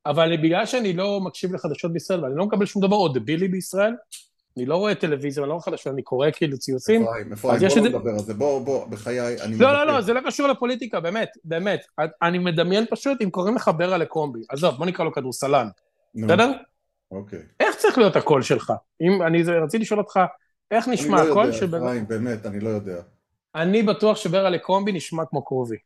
אבל 0.05 0.37
בגלל 0.37 0.65
שאני 0.65 0.93
לא 0.93 1.19
מקשיב 1.21 1.53
לחדשות 1.53 1.93
בישראל 1.93 2.23
ואני 2.23 2.35
לא 2.35 2.45
מקבל 2.45 2.65
שום 2.65 2.81
דבר 2.81 2.95
או 2.95 3.07
דבילי 3.07 3.47
בישראל, 3.47 3.93
אני 4.57 4.65
לא 4.65 4.75
רואה 4.75 4.95
טלוויזיה, 4.95 5.43
אני 5.43 5.49
לא 5.49 5.53
רואה 5.53 5.63
חדשות, 5.63 5.93
אני 5.93 6.01
קורא 6.01 6.27
כאילו 6.31 6.57
ציוצים. 6.57 7.03
אפרים, 7.03 7.33
אפרים, 7.33 7.59
בוא 7.59 7.77
לא 7.77 7.89
נדבר 7.89 8.11
על 8.11 8.19
זה, 8.19 8.33
בוא, 8.33 8.65
בוא, 8.65 8.87
בחיי, 8.87 9.41
אני 9.41 9.57
לא, 9.57 9.71
לא, 9.71 9.83
מבקש. 9.83 9.93
לא, 9.93 10.01
זה 10.01 10.13
לא 10.13 10.19
קשור 10.25 10.47
לפוליטיקה, 10.47 10.99
באמת, 10.99 11.29
באמת. 11.43 11.85
אני 12.21 12.37
מדמיין 12.37 12.85
פשוט 12.89 13.21
אם 13.21 13.29
קוראים 13.29 13.55
לך 13.55 13.71
ברלה 13.77 13.97
לקרומבי. 13.97 14.39
עזוב, 14.49 14.75
בוא 14.75 14.85
נקרא 14.85 15.05
לו 15.05 15.13
כדורסלן, 15.13 15.67
בסדר? 16.15 16.51
אוקיי. 17.11 17.39
איך 17.59 17.75
צריך 17.75 17.97
להיות 17.97 18.15
הקול 18.15 18.41
שלך? 18.41 18.73
אם 19.01 19.21
אני 19.21 19.43
רציתי 19.43 19.83
לשאול 19.83 19.99
אותך, 19.99 20.19
איך 20.71 20.87
נשמע 20.87 21.17
אני 21.17 21.27
לא 21.27 21.31
הקול 21.31 21.45
יודע, 21.45 21.57
של... 21.57 21.77
אפרים, 21.77 22.07
באמת, 22.07 22.45
אני 22.45 22.59
לא 22.59 22.69
יודע. 22.69 23.01
אני 23.55 23.83
בטוח 23.83 24.17
שברלה 24.17 24.59
קרומבי 24.59 24.91
נשמע 24.91 25.23
כמו 25.25 25.45
קרובי. 25.45 25.77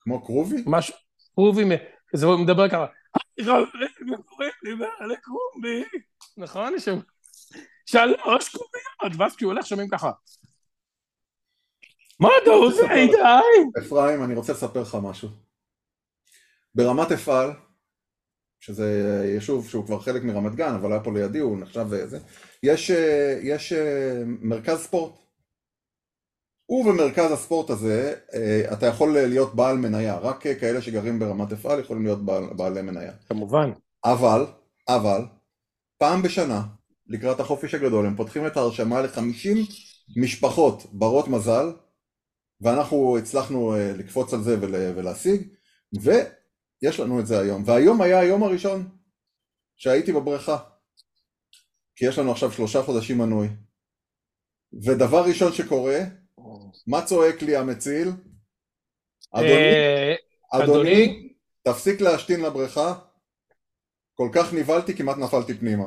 כמו 0.00 0.24
כרובי? 0.24 0.56
משהו, 0.66 0.94
קרובי, 1.34 1.64
זה 2.14 2.26
מדבר 2.26 2.68
ככה, 2.68 2.86
חברים, 3.40 4.22
קוראים 4.26 4.52
לי 4.62 4.76
ברלה 4.76 5.16
קרומבי, 5.16 5.84
נכון? 6.36 6.78
ש- 6.78 6.88
שלוש 7.86 8.48
קרוביות, 8.48 9.18
ואז 9.18 9.36
כשהוא 9.36 9.52
הולך 9.52 9.66
שומעים 9.66 9.88
ככה. 9.88 10.10
מה 12.20 12.28
אתה 12.42 12.50
עושה 12.50 12.94
איתי? 12.94 13.16
אפרים, 13.86 14.24
אני 14.24 14.34
רוצה 14.34 14.52
לספר 14.52 14.82
לך 14.82 14.96
משהו. 15.02 15.28
ברמת 16.74 17.12
אפעל, 17.12 17.50
שזה 18.60 19.20
יישוב 19.34 19.68
שהוא 19.68 19.86
כבר 19.86 20.00
חלק 20.00 20.22
מרמת 20.22 20.54
גן, 20.54 20.74
אבל 20.74 20.92
היה 20.92 21.00
פה 21.00 21.10
לידי, 21.14 21.38
הוא 21.38 21.58
נחשב 21.58 21.86
וזה, 21.90 22.18
יש, 22.62 22.90
אה, 22.90 23.38
יש 23.42 23.72
אה, 23.72 24.22
מרכז 24.26 24.78
ספורט. 24.78 25.23
ובמרכז 26.68 27.32
הספורט 27.32 27.70
הזה 27.70 28.14
אה, 28.34 28.72
אתה 28.72 28.86
יכול 28.86 29.12
להיות 29.12 29.54
בעל 29.54 29.76
מניה, 29.76 30.18
רק 30.18 30.42
כאלה 30.60 30.82
שגרים 30.82 31.18
ברמת 31.18 31.52
אפעל 31.52 31.80
יכולים 31.80 32.02
להיות 32.04 32.24
בעל, 32.24 32.44
בעלי 32.56 32.82
מניה. 32.82 33.12
כמובן. 33.28 33.70
אבל, 34.04 34.46
אבל, 34.88 35.24
פעם 35.98 36.22
בשנה, 36.22 36.62
לקראת 37.06 37.40
החופש 37.40 37.74
הגדול, 37.74 38.06
הם 38.06 38.16
פותחים 38.16 38.46
את 38.46 38.56
ההרשמה 38.56 39.02
ל-50 39.02 39.58
משפחות 40.22 40.86
ברות 40.92 41.28
מזל, 41.28 41.72
ואנחנו 42.60 43.18
הצלחנו 43.18 43.74
אה, 43.74 43.92
לקפוץ 43.92 44.34
על 44.34 44.42
זה 44.42 44.56
ול- 44.60 44.98
ולהשיג, 44.98 45.48
ויש 46.02 47.00
לנו 47.00 47.20
את 47.20 47.26
זה 47.26 47.40
היום. 47.40 47.62
והיום 47.66 48.02
היה 48.02 48.20
היום 48.20 48.42
הראשון 48.42 48.88
שהייתי 49.76 50.12
בבריכה, 50.12 50.58
כי 51.96 52.06
יש 52.06 52.18
לנו 52.18 52.32
עכשיו 52.32 52.52
שלושה 52.52 52.82
חודשים 52.82 53.18
מנוי. 53.18 53.48
ודבר 54.86 55.24
ראשון 55.24 55.52
שקורה, 55.52 55.98
מה 56.86 57.04
צועק 57.04 57.42
לי 57.42 57.56
המציל? 57.56 58.08
אדוני, 59.32 59.50
אה, 59.52 60.14
אדוני, 60.52 60.72
אדוני? 60.72 61.32
תפסיק 61.62 62.00
להשתין 62.00 62.40
לבריכה, 62.40 62.94
כל 64.14 64.28
כך 64.34 64.52
נבהלתי 64.52 64.96
כמעט 64.96 65.16
נפלתי 65.16 65.54
פנימה. 65.54 65.84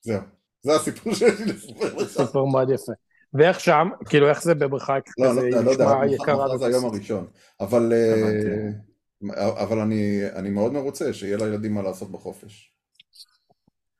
זהו, 0.00 0.20
זה 0.62 0.72
הסיפור 0.76 1.14
שיש 1.14 1.40
לי 1.40 1.52
לספר 1.52 1.94
לך. 1.94 2.08
סיפור 2.08 2.50
מאוד 2.52 2.70
יפה. 2.70 2.92
ואיך 3.34 3.60
שם? 3.60 3.88
כאילו, 4.08 4.28
איך 4.28 4.42
זה 4.42 4.54
בבריכה 4.54 4.94
לא, 5.18 5.34
לא 5.34 5.40
יודע, 5.40 5.62
לא 5.62 5.70
יודע, 5.70 5.84
מחר- 5.84 6.56
זה 6.58 6.66
היום? 6.66 6.84
הראשון. 6.84 7.30
אבל, 7.60 7.92
אה. 7.92 9.62
אבל 9.62 9.78
אני, 9.78 10.20
אני 10.36 10.50
מאוד 10.50 10.72
מרוצה 10.72 11.12
שיהיה 11.12 11.36
לילדים 11.36 11.74
מה 11.74 11.82
לעשות 11.82 12.12
בחופש. 12.12 12.74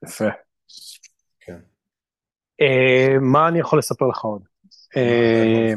יפה. 0.05 0.25
אה, 2.61 3.19
מה 3.21 3.49
אני 3.49 3.59
יכול 3.59 3.79
לספר 3.79 4.07
לך 4.07 4.25
עוד? 4.25 4.43
אה? 4.97 5.73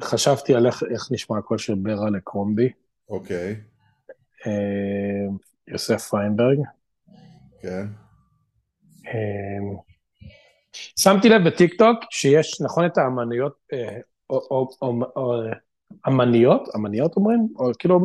חשבתי 0.00 0.54
על 0.54 0.66
איך 0.66 1.08
נשמע 1.10 1.38
הקול 1.38 1.58
של 1.58 1.74
ברה 1.74 2.10
לקרומבי. 2.10 2.72
אוקיי, 3.08 3.56
אה, 4.46 4.52
יוסף 5.68 6.08
פיינברג. 6.10 6.58
כן. 7.62 7.86
שמתי 10.96 11.28
לב 11.28 11.46
בטיקטוק 11.46 11.98
שיש, 12.10 12.60
נכון, 12.60 12.86
את 12.86 12.98
האמניות, 12.98 13.52
אמניות, 16.08 16.68
אמניות 16.76 17.16
אומרים? 17.16 17.48
או 17.58 17.70
כאילו 17.78 18.00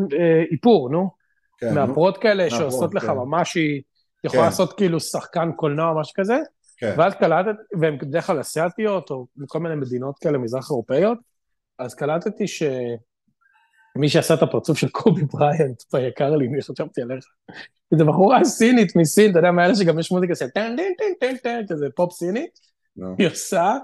איפור, 0.51 0.89
נו. 0.89 1.09
כן, 1.57 1.67
נו, 1.67 1.73
מהפרות 1.75 2.17
כאלה 2.17 2.49
שעושות 2.49 2.93
לך 2.93 3.05
כן. 3.05 3.11
ממש, 3.11 3.55
היא 3.55 3.81
יכולה 4.23 4.41
כן. 4.41 4.47
לעשות 4.47 4.73
כאילו 4.77 4.99
שחקן 4.99 5.51
קולנוע 5.55 5.89
או 5.89 5.99
משהו 5.99 6.13
כזה, 6.15 6.37
כן. 6.77 6.95
ואז 6.97 7.13
קלטת, 7.13 7.55
והן 7.79 7.97
בדרך 7.97 8.27
כלל 8.27 8.41
אסיאתיות, 8.41 9.11
או 9.11 9.27
מכל 9.37 9.59
מיני 9.59 9.75
מדינות 9.75 10.19
כאלה 10.19 10.37
מזרח 10.37 10.71
אירופאיות, 10.71 11.17
אז 11.79 11.95
קלטתי 11.95 12.47
שמי 12.47 14.09
שעשה 14.09 14.33
את 14.33 14.41
הפרצוף 14.41 14.77
של 14.77 14.89
קובי 14.89 15.23
בריינט, 15.23 15.83
ביקר 15.93 16.35
לי, 16.35 16.47
מי 16.47 16.61
חשבתי 16.61 17.01
עליך. 17.01 17.25
זו 17.97 18.05
בחורה 18.05 18.43
סינית 18.43 18.95
מסין, 18.95 19.31
אתה 19.31 19.39
יודע, 19.39 19.51
מאלה 19.51 19.75
שגם 19.75 19.99
יש 19.99 20.11
מוזיקה 20.11 20.35
של 20.35 20.49
טן 20.49 20.75
טן 20.75 20.83
טן 20.97 21.13
טן 21.19 21.37
טן, 21.37 21.61
כזה 21.69 21.87
פופ 21.95 22.13
סינית, 22.13 22.59
היא 23.17 23.27
עושה, 23.27 23.77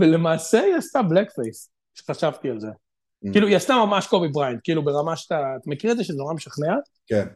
ולמעשה 0.00 0.60
היא 0.60 0.74
עשתה 0.74 1.02
blackface, 1.02 1.70
שחשבתי 1.94 2.50
על 2.50 2.60
זה. 2.60 2.68
Mm. 2.68 3.32
כאילו, 3.32 3.46
היא 3.46 3.56
עשתה 3.56 3.74
ממש 3.86 4.06
קובי 4.06 4.28
בריינט, 4.28 4.60
כאילו 4.64 4.84
ברמה 4.84 5.16
שאתה, 5.16 5.40
אתה 5.60 5.70
מכיר 5.70 5.92
את 5.92 5.96
זה 5.96 6.04
שזה 6.04 6.18
נורא 6.18 6.34
משכנע? 6.34 6.74
כן. 7.06 7.26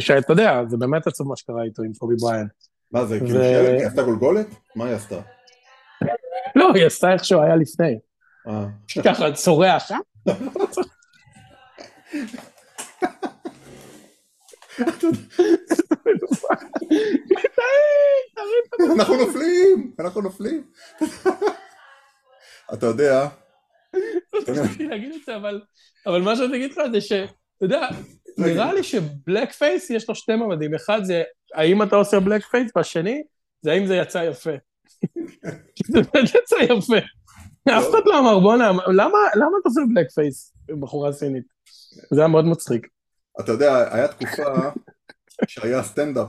שאתה 0.00 0.32
יודע, 0.32 0.60
זה 0.68 0.76
באמת 0.76 1.06
עצוב 1.06 1.28
מה 1.28 1.36
שקרה 1.36 1.64
איתו 1.64 1.82
עם 1.82 1.92
קובי 1.98 2.14
בריינט. 2.20 2.50
מה 2.94 3.04
זה, 3.04 3.18
כאילו 3.18 3.40
ו- 3.40 3.42
שלג? 3.42 3.78
היא 3.78 3.86
עשתה 3.86 4.02
גולגולת? 4.02 4.46
מה 4.76 4.86
היא 4.86 4.94
עשתה? 4.94 5.20
לא, 6.56 6.70
היא 6.74 6.86
עשתה 6.86 7.12
איך 7.12 7.24
שהוא 7.24 7.42
היה 7.42 7.56
לפני. 7.56 7.98
אה, 8.48 8.66
ככה, 9.04 9.32
צורח, 9.32 9.92
אה? 9.92 9.98
אנחנו 18.96 19.16
נופלים, 19.16 19.92
אנחנו 19.98 20.20
נופלים. 20.20 20.64
אתה 22.74 22.86
יודע, 22.86 23.28
רציתי 24.48 24.86
להגיד 24.86 25.12
את 25.14 25.24
זה, 25.26 25.36
אבל 25.36 25.62
אבל 26.06 26.22
מה 26.22 26.36
שאני 26.36 26.56
אגיד 26.56 26.70
לך 26.70 26.80
זה 26.92 27.00
ש... 27.00 27.12
אתה 27.12 27.64
יודע, 27.64 27.88
נראה 28.38 28.72
לי 28.72 28.82
ש 28.82 29.52
blackface 29.52 29.90
יש 29.90 30.08
לו 30.08 30.14
שתי 30.14 30.36
ממדים. 30.36 30.74
אחד 30.74 31.04
זה 31.04 31.22
האם 31.54 31.82
אתה 31.82 31.96
עושה 31.96 32.20
blackface, 32.20 32.70
והשני 32.76 33.22
זה 33.62 33.72
האם 33.72 33.86
זה 33.86 33.96
יצא 33.96 34.18
יפה. 34.18 34.50
זה 35.92 36.00
יצא 36.22 36.56
יפה. 36.62 36.96
אף 37.68 37.84
אחד 37.90 38.02
לא 38.06 38.18
אמר, 38.18 38.38
בואנה, 38.38 38.70
למה 39.36 39.58
אתה 39.60 39.68
עושה 39.68 39.80
blackface 39.94 40.54
בחורה 40.80 41.12
סינית? 41.12 41.44
זה 42.10 42.20
היה 42.20 42.28
מאוד 42.28 42.44
מצחיק. 42.44 42.88
אתה 43.40 43.52
יודע, 43.52 43.94
היה 43.94 44.08
תקופה 44.08 44.70
שהיה 45.48 45.82
סטנדאפ, 45.82 46.28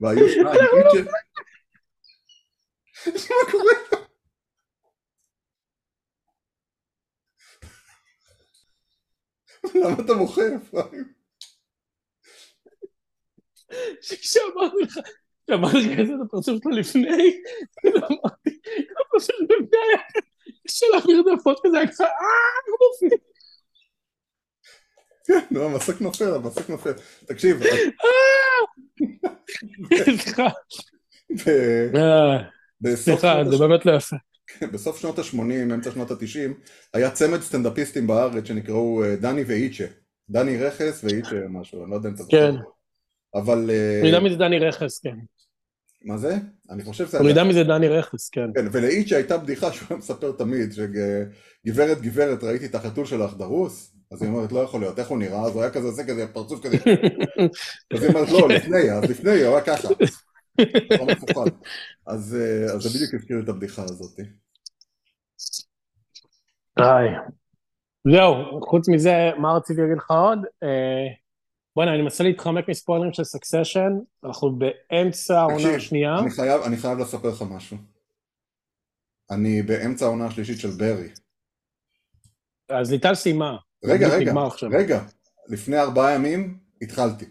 והיו 0.00 0.28
שניים, 0.28 0.58
איצ'ה... 0.94 1.10
מה 3.44 3.50
קורה? 3.50 3.74
למה 9.74 9.96
אתה 10.04 10.14
מוחה, 10.14 10.42
אפרים? 10.56 11.23
כשאמרתי 14.00 14.76
לך, 14.82 14.98
כשאמרתי 15.46 15.76
לך 15.78 15.98
איזה 15.98 16.12
את 16.12 16.18
הפרצוף 16.26 16.62
שלו 16.62 16.72
לפני, 16.72 17.40
אמרתי, 17.86 18.58
הפרצוף 19.00 19.36
שלו 19.36 19.46
לפני 19.50 19.78
היה 21.12 21.20
את 21.20 21.38
הפוד 21.40 21.56
כזה, 21.66 21.78
היה 21.78 21.86
ככה, 21.86 22.04
אה, 22.04 22.08
הוא 22.66 23.08
מופיע. 23.08 23.18
כן, 25.26 25.40
נו, 25.50 25.64
המסק 25.64 26.00
נופל, 26.00 26.34
המסק 26.34 26.70
נופל. 26.70 26.92
תקשיב, 27.26 27.62
סליחה, 30.04 30.48
ב- 31.46 31.96
אה, 31.96 32.38
בסוף 32.80 33.04
סליחה, 33.04 33.34
שנות 33.34 33.52
זה 33.52 33.58
באמת 33.58 33.86
לא 33.86 33.92
יפה. 33.92 34.16
בסוף 34.72 35.00
שנות 35.00 35.18
ה-80, 35.18 35.38
אמצע 35.74 35.90
שנות 35.90 36.10
ה-90, 36.10 36.50
היה 36.94 37.10
צמד 37.10 37.40
סטנדאפיסטים 37.40 38.06
בארץ 38.06 38.44
שנקראו 38.44 39.04
אה, 39.04 39.16
דני 39.16 39.44
ואיצ'ה. 39.46 39.84
דני 40.30 40.64
רכס 40.64 41.04
ואיצ'ה 41.04 41.36
משהו, 41.48 41.82
אני 41.82 41.90
לא 41.90 41.96
יודע 41.96 42.08
אם 42.08 42.14
אתה 42.14 42.22
זוכר. 42.22 42.52
כן. 42.52 42.54
אבל... 43.34 43.70
אה, 43.70 44.00
אני 44.00 44.08
יודע 44.08 44.20
מי 44.20 44.30
זה 44.30 44.36
דני 44.36 44.58
רכס, 44.58 44.98
כן. 44.98 45.16
מה 46.04 46.16
זה? 46.16 46.36
אני 46.70 46.84
חושב 46.84 47.06
שזה... 47.06 47.18
הורידה 47.18 47.44
מזה 47.44 47.64
דני 47.64 47.88
רכס, 47.88 48.28
כן. 48.28 48.46
כן, 48.54 48.66
ולאיץ' 48.72 49.12
הייתה 49.12 49.38
בדיחה 49.38 49.72
שהוא 49.72 49.86
היה 49.90 49.98
מספר 49.98 50.32
תמיד, 50.32 50.72
שגברת 50.72 52.00
גברת 52.00 52.44
ראיתי 52.44 52.66
את 52.66 52.74
החתול 52.74 53.06
שלך 53.06 53.34
דרוס, 53.34 53.94
אז 54.12 54.22
היא 54.22 54.30
אומרת 54.30 54.52
לא 54.52 54.60
יכול 54.60 54.80
להיות, 54.80 54.98
איך 54.98 55.08
הוא 55.08 55.18
נראה? 55.18 55.42
אז 55.42 55.54
הוא 55.54 55.62
היה 55.62 55.70
כזה, 55.70 55.90
זה 55.90 56.04
כזה, 56.04 56.26
פרצוף 56.26 56.66
כזה. 56.66 56.76
אז 57.94 58.02
היא 58.02 58.08
אומרת 58.08 58.28
לא, 58.28 58.48
לפני, 58.48 58.92
אז 58.92 59.10
לפני, 59.10 59.42
הוא 59.42 59.54
היה 59.54 59.60
ככה. 59.60 59.88
לא. 59.88 61.44
אז 62.06 62.36
אה, 62.40 62.74
אז 62.74 62.82
זה 62.82 62.88
בדיוק 62.88 63.14
הזכיר 63.14 63.40
את 63.44 63.48
הבדיחה 63.48 63.82
הזאת. 63.82 64.20
היי. 66.76 67.08
זהו, 68.12 68.60
חוץ 68.68 68.88
מזה, 68.88 69.30
מה 69.38 69.52
רציתי 69.52 69.80
להגיד 69.80 69.96
לך 69.96 70.10
עוד? 70.10 70.38
בוא'נה, 71.76 71.94
אני 71.94 72.02
מנסה 72.02 72.24
להתחמק 72.24 72.68
מספוילרים 72.68 73.12
של 73.12 73.24
סקסשן, 73.24 73.92
אנחנו 74.24 74.58
באמצע 74.58 75.40
העונה 75.40 75.74
השנייה. 75.74 76.18
אני 76.18 76.30
חייב, 76.30 76.62
אני 76.62 76.76
חייב 76.76 76.98
לספר 76.98 77.28
לך 77.28 77.42
משהו. 77.50 77.76
אני 79.30 79.62
באמצע 79.62 80.04
העונה 80.04 80.26
השלישית 80.26 80.60
של 80.60 80.70
ברי. 80.70 81.08
אז 82.68 82.90
ליטל 82.90 83.14
סיימה. 83.14 83.56
רגע, 83.84 84.08
רגע. 84.08 84.32
רגע, 84.70 85.04
לפני 85.48 85.78
ארבעה 85.78 86.14
ימים 86.14 86.58
התחלתי. 86.82 87.24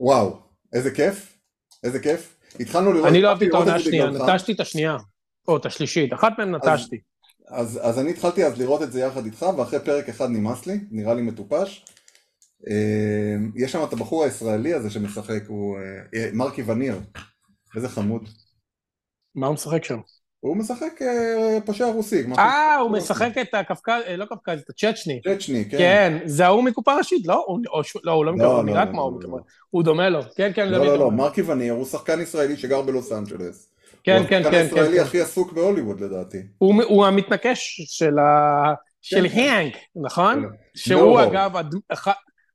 וואו, 0.00 0.38
איזה 0.72 0.90
כיף, 0.90 1.38
איזה 1.84 2.00
כיף. 2.00 2.36
התחלנו 2.60 2.92
לראות... 2.92 3.08
אני 3.08 3.22
לא 3.22 3.28
אהבתי 3.28 3.48
את 3.48 3.54
העונה 3.54 3.74
השנייה. 3.74 4.06
נטשתי 4.10 4.52
את 4.52 4.60
השנייה. 4.60 4.96
או, 5.48 5.56
את 5.56 5.66
השלישית, 5.66 6.12
אחת 6.12 6.32
מהן 6.38 6.54
נטשתי. 6.54 7.00
אז, 7.48 7.80
אז 7.82 7.98
אני 7.98 8.10
התחלתי 8.10 8.44
אז 8.44 8.58
לראות 8.58 8.82
את 8.82 8.92
זה 8.92 9.00
יחד 9.00 9.24
איתך, 9.24 9.46
ואחרי 9.56 9.80
פרק 9.84 10.08
אחד 10.08 10.30
נמאס 10.30 10.66
לי, 10.66 10.80
נראה 10.90 11.14
לי 11.14 11.22
מטופש. 11.22 11.84
אה, 12.70 13.36
יש 13.56 13.72
שם 13.72 13.84
את 13.84 13.92
הבחור 13.92 14.24
הישראלי 14.24 14.74
הזה 14.74 14.90
שמשחק, 14.90 15.42
הוא 15.46 15.78
אה, 16.14 16.30
מרקי 16.32 16.62
וניר, 16.66 17.00
איזה 17.76 17.88
חמוד. 17.88 18.28
מה 19.34 19.46
הוא 19.46 19.54
משחק 19.54 19.84
שם? 19.84 19.98
הוא 20.40 20.56
משחק 20.56 21.02
אה, 21.02 21.58
פושע 21.64 21.86
רוסי. 21.86 22.24
אה, 22.38 22.76
הוא 22.76 22.90
משחק 22.90 23.30
את 23.40 23.54
הקפקז, 23.54 24.02
אה, 24.06 24.16
לא 24.16 24.24
קפקז, 24.24 24.60
את 24.60 24.70
הצ'צ'ני. 24.70 25.20
צ'צ'ני, 25.24 25.64
כן. 25.70 25.78
כן, 25.78 26.18
זה 26.24 26.46
ההוא 26.46 26.64
מקופה 26.64 26.96
ראשית, 26.96 27.26
לא? 27.26 27.44
הוא- 27.46 27.60
לא, 28.04 28.12
הוא 28.12 28.24
לא 28.24 28.32
מקופה, 28.32 28.46
הוא 28.48 28.56
לא, 28.56 28.64
נראה 28.64 28.84
לא, 28.84 28.90
כמו 28.90 28.96
לא, 28.98 29.02
ההוא 29.02 29.12
לא, 29.12 29.18
מקופה. 29.18 29.36
לא. 29.36 29.42
הוא 29.70 29.82
דומה 29.82 30.08
לו. 30.08 30.20
כן, 30.36 30.50
כן, 30.54 30.68
לא, 30.68 30.78
לא, 30.86 30.98
לא? 30.98 31.10
מרקי 31.10 31.42
וניר 31.42 31.72
הוא 31.72 31.84
שחקן 31.86 32.20
ישראלי 32.20 32.56
שגר 32.56 32.82
בלוס 32.82 33.12
אנג'לס. 33.12 33.70
כן, 34.04 34.16
הוא 34.18 34.26
כן, 34.28 34.40
השחקן 34.40 34.50
כן, 34.56 34.64
הישראלי 34.64 34.96
כן. 34.96 35.02
הכי 35.02 35.20
עסוק 35.20 35.52
בהוליווד 35.52 36.00
לדעתי. 36.00 36.38
הוא 36.58 36.82
הוא 36.82 37.06
המתנקש 37.06 37.80
של 37.86 38.18
ה... 38.18 38.74
של 39.02 39.28
כן. 39.28 39.38
הנק, 39.38 39.74
נכון? 40.04 40.42
כן. 40.42 40.48
שהוא. 40.74 41.22
אגב, 41.22 41.56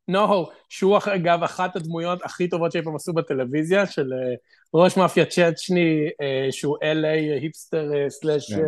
הד- 0.09 0.23
אח- 0.23 0.29
נו, 0.29 0.45
שהוא 0.69 0.97
אגב 1.15 1.43
אחת 1.43 1.75
הדמויות 1.75 2.25
הכי 2.25 2.47
טובות 2.49 2.71
שאי 2.71 2.81
פעם 2.81 2.95
עשו 2.95 3.13
בטלוויזיה, 3.13 3.85
של 3.85 4.13
אה, 4.13 4.35
ראש 4.73 4.97
מאפיה 4.97 5.25
צ'צ'ני, 5.25 6.09
אה, 6.21 6.47
שהוא 6.51 6.77
LA 6.77 7.41
היפסטר 7.41 7.93
אה, 7.93 8.09
סלאש 8.09 8.53
כן. 8.53 8.61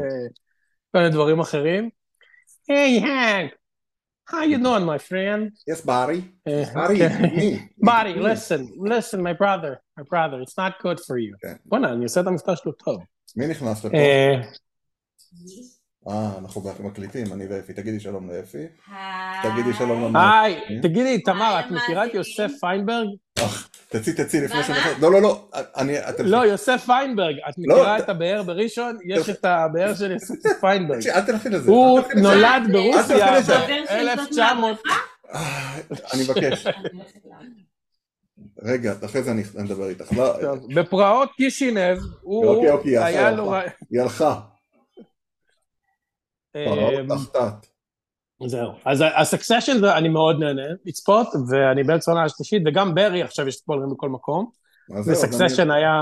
כל 0.92 0.98
מיני 0.98 1.10
דברים 1.10 1.40
אחרים. 1.40 1.90
היי, 2.70 3.00
הנק, 3.00 3.52
how 4.30 4.34
you 4.34 4.64
doing, 4.64 4.86
my 4.86 5.10
friend? 5.10 5.74
Yes, 5.74 5.86
ברי. 5.86 6.22
אה, 6.48 6.64
ברי, 6.74 7.00
כן. 7.00 7.22
מי? 7.36 7.68
Buddy, 7.86 8.18
מי? 8.20 8.34
listen, 8.34 8.88
listen, 8.90 9.18
my 9.20 9.42
brother, 9.42 9.74
my 10.00 10.04
brother, 10.04 10.42
it's 10.46 10.56
not 10.60 10.74
good 10.84 10.98
for 11.00 11.16
you. 11.18 11.38
כן. 11.42 11.54
בוא'נה, 11.66 11.94
אני 11.94 12.04
עושה 12.04 12.22
את 12.22 12.28
המבטא 12.28 12.56
שלו 12.56 12.72
טוב. 12.72 13.02
מי 13.36 13.48
נכנס 13.48 13.86
לפה? 13.86 13.98
אה, 16.08 16.32
אנחנו 16.38 16.62
מקליטים, 16.80 17.34
אני 17.34 17.46
ואפי. 17.50 17.74
תגידי 17.74 18.00
שלום 18.00 18.30
לאפי. 18.30 18.58
היי. 18.58 19.52
תגידי 19.52 19.74
שלום 19.78 20.04
למאזינים. 20.04 20.16
היי, 20.16 20.82
תגידי, 20.82 21.22
תמר, 21.22 21.60
את 21.60 21.72
מכירה 21.72 22.06
את 22.06 22.14
יוסף. 22.14 22.52
פיינברג? 22.60 23.08
תצאי, 23.90 24.14
תצאי 24.14 24.42
לפני 24.42 24.64
שאני... 24.64 24.80
לא, 25.02 25.12
לא, 25.12 25.22
לא. 25.22 25.50
אני... 25.78 25.94
לא, 26.20 26.38
יוסף 26.38 26.84
פיינברג. 26.86 27.36
את 27.50 27.54
לא, 27.58 27.76
מכירה 27.76 27.98
את 27.98 28.10
הבאר 28.10 28.44
בראשון? 28.44 28.98
יש 29.06 29.30
את 29.30 29.46
הבאר 29.46 29.96
של 29.96 30.12
יוסף 30.12 30.36
פיינברג. 30.62 31.08
אל 31.08 31.22
תלכי 31.22 31.50
לזה. 31.50 31.72
הוא. 31.72 32.00
נולד 32.16 32.64
ברוסיה 32.72 33.04
זה 33.04 33.26
חבר 33.26 33.42
של 33.42 34.16
זאת 34.18 34.40
ב-1900. 34.40 34.92
אה, 35.34 35.76
אני 36.14 36.24
מבקש. 36.24 36.68
רגע, 38.64 38.94
אחרי 39.06 39.24
זה 39.24 39.32
אני 39.32 39.44
אני 39.58 39.68
אדבר 39.68 39.90
איתך. 39.90 40.14
לא, 40.14 40.56
בפרעות 40.76 41.30
קישינב, 41.38 41.98
הוא 42.22 42.46
אוקיי, 42.46 42.72
אוקיי, 42.72 42.98
היה. 42.98 43.32
לו... 43.32 43.54
היא 43.92 44.02
הלכה. 44.02 44.40
תחתת. 47.08 47.68
זהו. 48.48 48.72
אז 48.86 49.04
הסקסשן, 49.16 49.86
אני 49.86 50.10
מאוד 50.10 50.40
נהנה 50.40 50.62
לצפות, 50.86 51.28
ואני 51.50 51.84
באמצע 51.84 52.12
העונה 52.12 52.26
השלישית, 52.26 52.64
וגם 52.66 52.96
ברי 52.96 53.24
עכשיו 53.24 53.48
יש 53.48 53.56
ספוילרים 53.56 53.90
בכל 53.90 54.10
מקום. 54.10 54.52
וסקסשן 55.08 55.72
היה... 55.72 56.02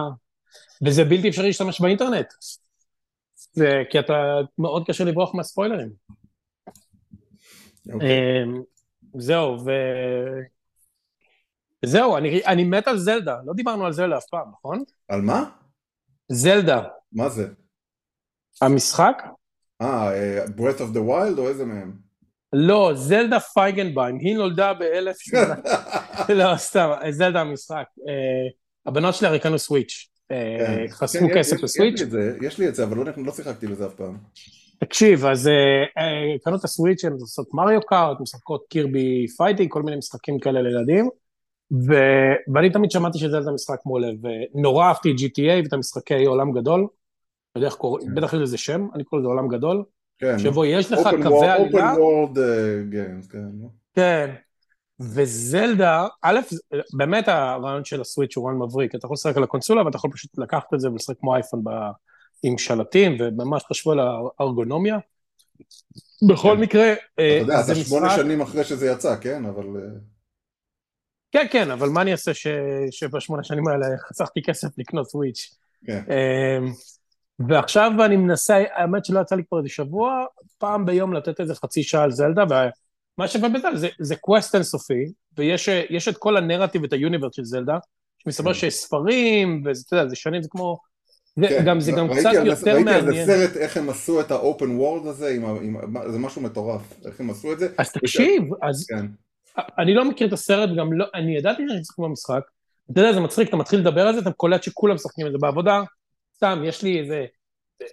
וזה 0.85 1.05
בלתי 1.05 1.29
אפשרי 1.29 1.47
להשתמש 1.47 1.81
באינטרנט. 1.81 2.27
זה 3.53 3.83
כי 3.89 3.99
אתה... 3.99 4.13
מאוד 4.57 4.87
קשה 4.87 5.03
לברוח 5.03 5.35
מהספוילרים. 5.35 5.89
אוקיי. 7.93 8.43
אמ, 8.43 8.61
זהו, 9.17 9.57
ו... 9.65 9.71
זהו, 11.85 12.17
אני, 12.17 12.41
אני 12.45 12.63
מת 12.63 12.87
על 12.87 12.97
זלדה, 12.97 13.37
לא 13.45 13.53
דיברנו 13.53 13.85
על 13.85 13.93
זלדה 13.93 14.17
אף 14.17 14.25
פעם, 14.31 14.51
נכון? 14.51 14.83
על 15.07 15.21
מה? 15.21 15.49
זלדה, 16.31 16.83
מה 17.11 17.29
זה? 17.29 17.47
המשחק? 18.61 19.23
אה, 19.81 20.45
Breath 20.45 20.79
of 20.79 20.95
the 20.95 20.99
Wild 20.99 21.37
או 21.37 21.47
איזה 21.47 21.65
מהם? 21.65 22.09
לא, 22.53 22.91
זלדה 22.95 23.39
פייגנביים, 23.39 24.17
היא 24.19 24.35
נולדה 24.35 24.73
ב-1800, 24.73 26.33
לא, 26.33 26.57
סתם, 26.57 26.89
זלדה 27.09 27.41
המשחק. 27.41 27.85
אה, 28.07 28.49
הבנות 28.85 29.15
שלי 29.15 29.27
הרי 29.27 29.39
קנו 29.39 29.59
סוויץ', 29.59 30.09
אה, 30.31 30.57
כן. 30.59 30.85
חסכו 30.89 31.27
כן, 31.27 31.39
כסף 31.39 31.63
לסוויץ'. 31.63 32.01
יש 32.41 32.57
לי 32.59 32.67
את 32.67 32.75
זה, 32.75 32.83
אבל 32.83 32.97
לא 32.97 33.05
לא 33.17 33.31
שיחקתי 33.31 33.67
בזה 33.67 33.85
אף 33.85 33.93
פעם. 33.93 34.17
תקשיב, 34.79 35.25
אז 35.25 35.47
אה, 35.47 36.37
קנו 36.43 36.55
את 36.55 36.63
הסוויץ', 36.63 37.05
הן 37.05 37.13
עושות 37.13 37.53
מריו 37.53 37.81
קארט, 37.81 38.17
משחקות 38.21 38.65
קירבי 38.69 39.27
fighting, 39.27 39.71
כל 39.71 39.83
מיני 39.83 39.97
משחקים 39.97 40.39
כאלה 40.39 40.61
לילדים, 40.61 41.09
ו... 41.71 41.93
ואני 42.53 42.69
תמיד 42.69 42.91
שמעתי 42.91 43.19
שזלדה 43.19 43.51
משחק 43.51 43.79
מעולה, 43.85 44.07
ונורא 44.21 44.85
אהבתי 44.85 45.11
את 45.11 45.15
GTA 45.15 45.63
ואת 45.63 45.73
המשחקי 45.73 46.25
עולם 46.25 46.51
גדול, 46.51 46.87
לא 47.55 47.59
יודע 47.59 47.67
איך 47.67 47.75
קוראים, 47.75 48.07
כן. 48.07 48.15
בטח 48.15 48.33
יש 48.33 48.39
לזה 48.39 48.57
שם, 48.57 48.87
אני 48.95 49.03
קורא 49.03 49.21
לזה 49.21 49.27
עולם 49.27 49.47
גדול, 49.47 49.83
כן. 50.19 50.39
שבו 50.39 50.65
יש 50.65 50.91
לך 50.91 50.99
קווי 51.23 51.47
עלילה, 51.47 51.93
Open 51.93 51.97
World 51.97 52.39
אה, 52.39 52.81
Games, 52.91 53.31
כן. 53.31 53.67
כן, 53.95 54.35
וזלדה, 54.99 56.07
א', 56.21 56.39
באמת 56.93 57.27
הרעיון 57.27 57.85
של 57.85 58.01
הסוויץ' 58.01 58.37
הוא 58.37 58.45
רעיון 58.45 58.61
מבריק, 58.61 58.95
אתה 58.95 59.05
יכול 59.05 59.13
לשחק 59.13 59.37
על 59.37 59.43
הקונסולה 59.43 59.85
ואתה 59.85 59.97
יכול 59.97 60.11
פשוט 60.11 60.37
לקחת 60.37 60.73
את 60.73 60.79
זה 60.79 60.91
ולשחק 60.91 61.15
כמו 61.19 61.35
אייפון. 61.35 61.63
עם 62.43 62.57
שלטים, 62.57 63.17
וממש 63.19 63.63
תחשבו 63.63 63.91
על 63.91 63.99
הארגונומיה. 64.39 64.97
בכל 66.29 66.53
כן. 66.55 66.61
מקרה, 66.61 66.93
אה, 67.19 67.37
אתה 67.37 67.43
יודע, 67.43 67.61
זה 67.61 67.73
אתה 67.73 67.81
שמונה. 67.81 68.15
שנים 68.15 68.41
אחרי 68.41 68.63
שזה 68.63 68.87
יצא, 68.87 69.15
כן? 69.21 69.45
אבל... 69.45 69.63
אה, 69.63 69.99
כן, 71.31 71.45
כן, 71.51 71.71
אבל 71.71 71.89
מה 71.89 72.01
אני 72.01 72.11
אעשה. 72.11 72.31
שבשמונה 72.91 73.43
שנים 73.43 73.67
האלה 73.67 73.85
חסכתי 73.97 74.41
כסף 74.41 74.67
לקנות 74.77 75.09
סוויץ'. 75.09 75.55
כן. 75.85 76.03
ועכשיו 77.47 77.91
אני 78.05 78.17
מנסה, 78.17 78.63
האמת 78.73 79.05
שלא 79.05 79.19
יצא 79.19 79.35
לי 79.35 79.43
כבר 79.49 79.57
איזה 79.57 79.69
שבוע, 79.69 80.25
פעם 80.57 80.85
ביום 80.85 81.13
לתת 81.13 81.39
איזה 81.39 81.55
חצי 81.55 81.83
שעה 81.83 82.03
על 82.03 82.11
זלדה, 82.11 82.43
ומה 82.49 83.27
שווה 83.27 83.49
בזה 83.49 83.67
זה, 83.75 83.87
זה 83.99 84.15
quest 84.15 84.55
אינסופי, 84.55 85.05
ויש 85.37 85.69
יש 85.89 86.07
את 86.07 86.17
כל 86.17 86.37
הנרטיב, 86.37 86.83
את 86.83 86.93
ה 86.93 86.98
universe 86.98 87.35
של 87.35 87.43
זלדה, 87.43 87.77
שמסתבר 88.23 88.53
כן. 88.53 88.59
שיש 88.59 88.73
ספרים, 88.73 89.63
ואתה 89.65 89.95
יודע, 89.95 90.09
זה 90.09 90.15
שנים, 90.15 90.41
זה 90.41 90.49
כמו... 90.51 90.77
זה, 91.39 91.47
כן, 91.47 91.65
גם, 91.65 91.79
זה 91.79 91.91
גם 91.91 92.11
ראיתי 92.11 92.19
קצת 92.19 92.35
על 92.35 92.47
יותר 92.47 92.73
ראיתי 92.73 92.89
על 92.89 93.03
מעניין. 93.03 93.25
זה 93.25 93.47
סרט 93.47 93.57
איך 93.57 93.77
הם 93.77 93.89
עשו 93.89 94.21
את 94.21 94.31
ה 94.31 94.40
open 94.40 94.75
world 94.75 95.07
הזה, 95.07 95.29
עם 95.29 95.45
עם 95.45 95.97
ה- 95.97 96.11
זה 96.11 96.19
משהו 96.19 96.41
מטורף, 96.41 96.93
איך 97.05 97.19
הם 97.19 97.29
עשו 97.29 97.53
את 97.53 97.59
זה. 97.59 97.67
אז 97.77 97.91
תקשיב, 97.91 98.43
אז 98.61 98.85
כן, 98.89 99.05
אני 99.77 99.93
לא 99.93 100.09
מכיר 100.09 100.27
את 100.27 100.33
הסרט, 100.33 100.69
גם 100.77 100.93
לא, 100.93 101.05
אני 101.15 101.37
ידעתי 101.37 101.63
שאני 101.67 101.79
משחק 101.79 101.99
במשחק, 101.99 102.41
אתה 102.91 103.01
יודע, 103.01 103.13
זה 103.13 103.19
מצחיק, 103.19 103.49
אתה 103.49 103.57
מתחיל 103.57 103.79
לדבר 103.79 104.07
על 104.07 104.13
זה, 104.13 104.19
אתה 104.19 104.31
קולט 104.31 104.63
שכולם 104.63 104.95
משחקים 104.95 105.27
את 105.27 105.31
זה 105.31 105.37
בעבודה, 105.41 105.81
סתם, 106.39 106.61
יש 106.65 106.83
לי 106.83 106.99
איזה 106.99 107.25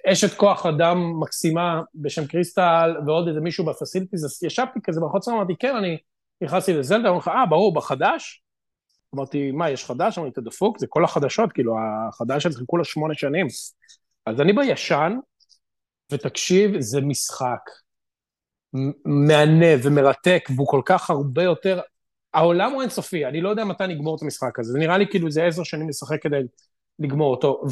אשת 0.07 0.37
כוח 0.37 0.67
אדם 0.67 1.21
מקסימה 1.21 1.83
בשם 1.95 2.27
קריסטל, 2.27 2.97
ועוד 3.07 3.29
איזה 3.29 3.41
מישהו 3.41 3.65
בפסיליטיז, 3.65 4.25
אז 4.25 4.43
ישבתי 4.43 4.81
כזה 4.85 5.01
בחוץ, 5.01 5.29
אמרתי, 5.29 5.53
כן, 5.59 5.77
אני 5.77 5.99
נכנסתי 6.41 6.73
לזלדה, 6.73 7.09
אמרו 7.09 7.19
לך, 7.19 7.29
אה, 7.29 7.47
ברור, 7.47 7.75
בחדש? 7.75 8.43
אמרתי, 9.15 9.51
מה, 9.51 9.71
יש 9.71 9.85
חדש? 9.85 10.19
אמרתי, 10.19 10.33
אתה 10.33 10.41
דפוק, 10.41 10.79
זה 10.79 10.87
כל 10.89 11.05
החדשות, 11.05 11.53
כאילו, 11.53 11.75
החדש 12.09 12.47
הזה 12.47 12.59
חיכו 12.59 12.77
לו 12.77 12.85
שמונה 12.85 13.15
שנים. 13.15 13.47
אז 14.27 14.41
אני 14.41 14.53
בישן, 14.53 15.13
ותקשיב, 16.13 16.81
זה 16.81 17.01
משחק 17.01 17.61
מהנה 19.05 19.67
ומרתק, 19.83 20.49
והוא 20.57 20.67
כל 20.69 20.83
כך 20.85 21.11
הרבה 21.11 21.43
יותר... 21.43 21.81
העולם 22.35 22.73
הוא 22.73 22.83
אינסופי, 22.83 23.27
אני 23.27 23.41
לא 23.41 23.49
יודע 23.49 23.65
מתי 23.65 23.87
נגמור 23.87 24.17
את 24.17 24.23
המשחק 24.23 24.59
הזה, 24.59 24.73
זה 24.73 24.79
נראה 24.79 24.99
לי 24.99 25.07
כאילו 25.11 25.31
זה 25.31 25.45
עשר 25.45 25.63
שנים 25.63 25.89
לשחק 25.89 26.23
כדי 26.23 26.37
לגמור 26.99 27.31
אותו, 27.31 27.63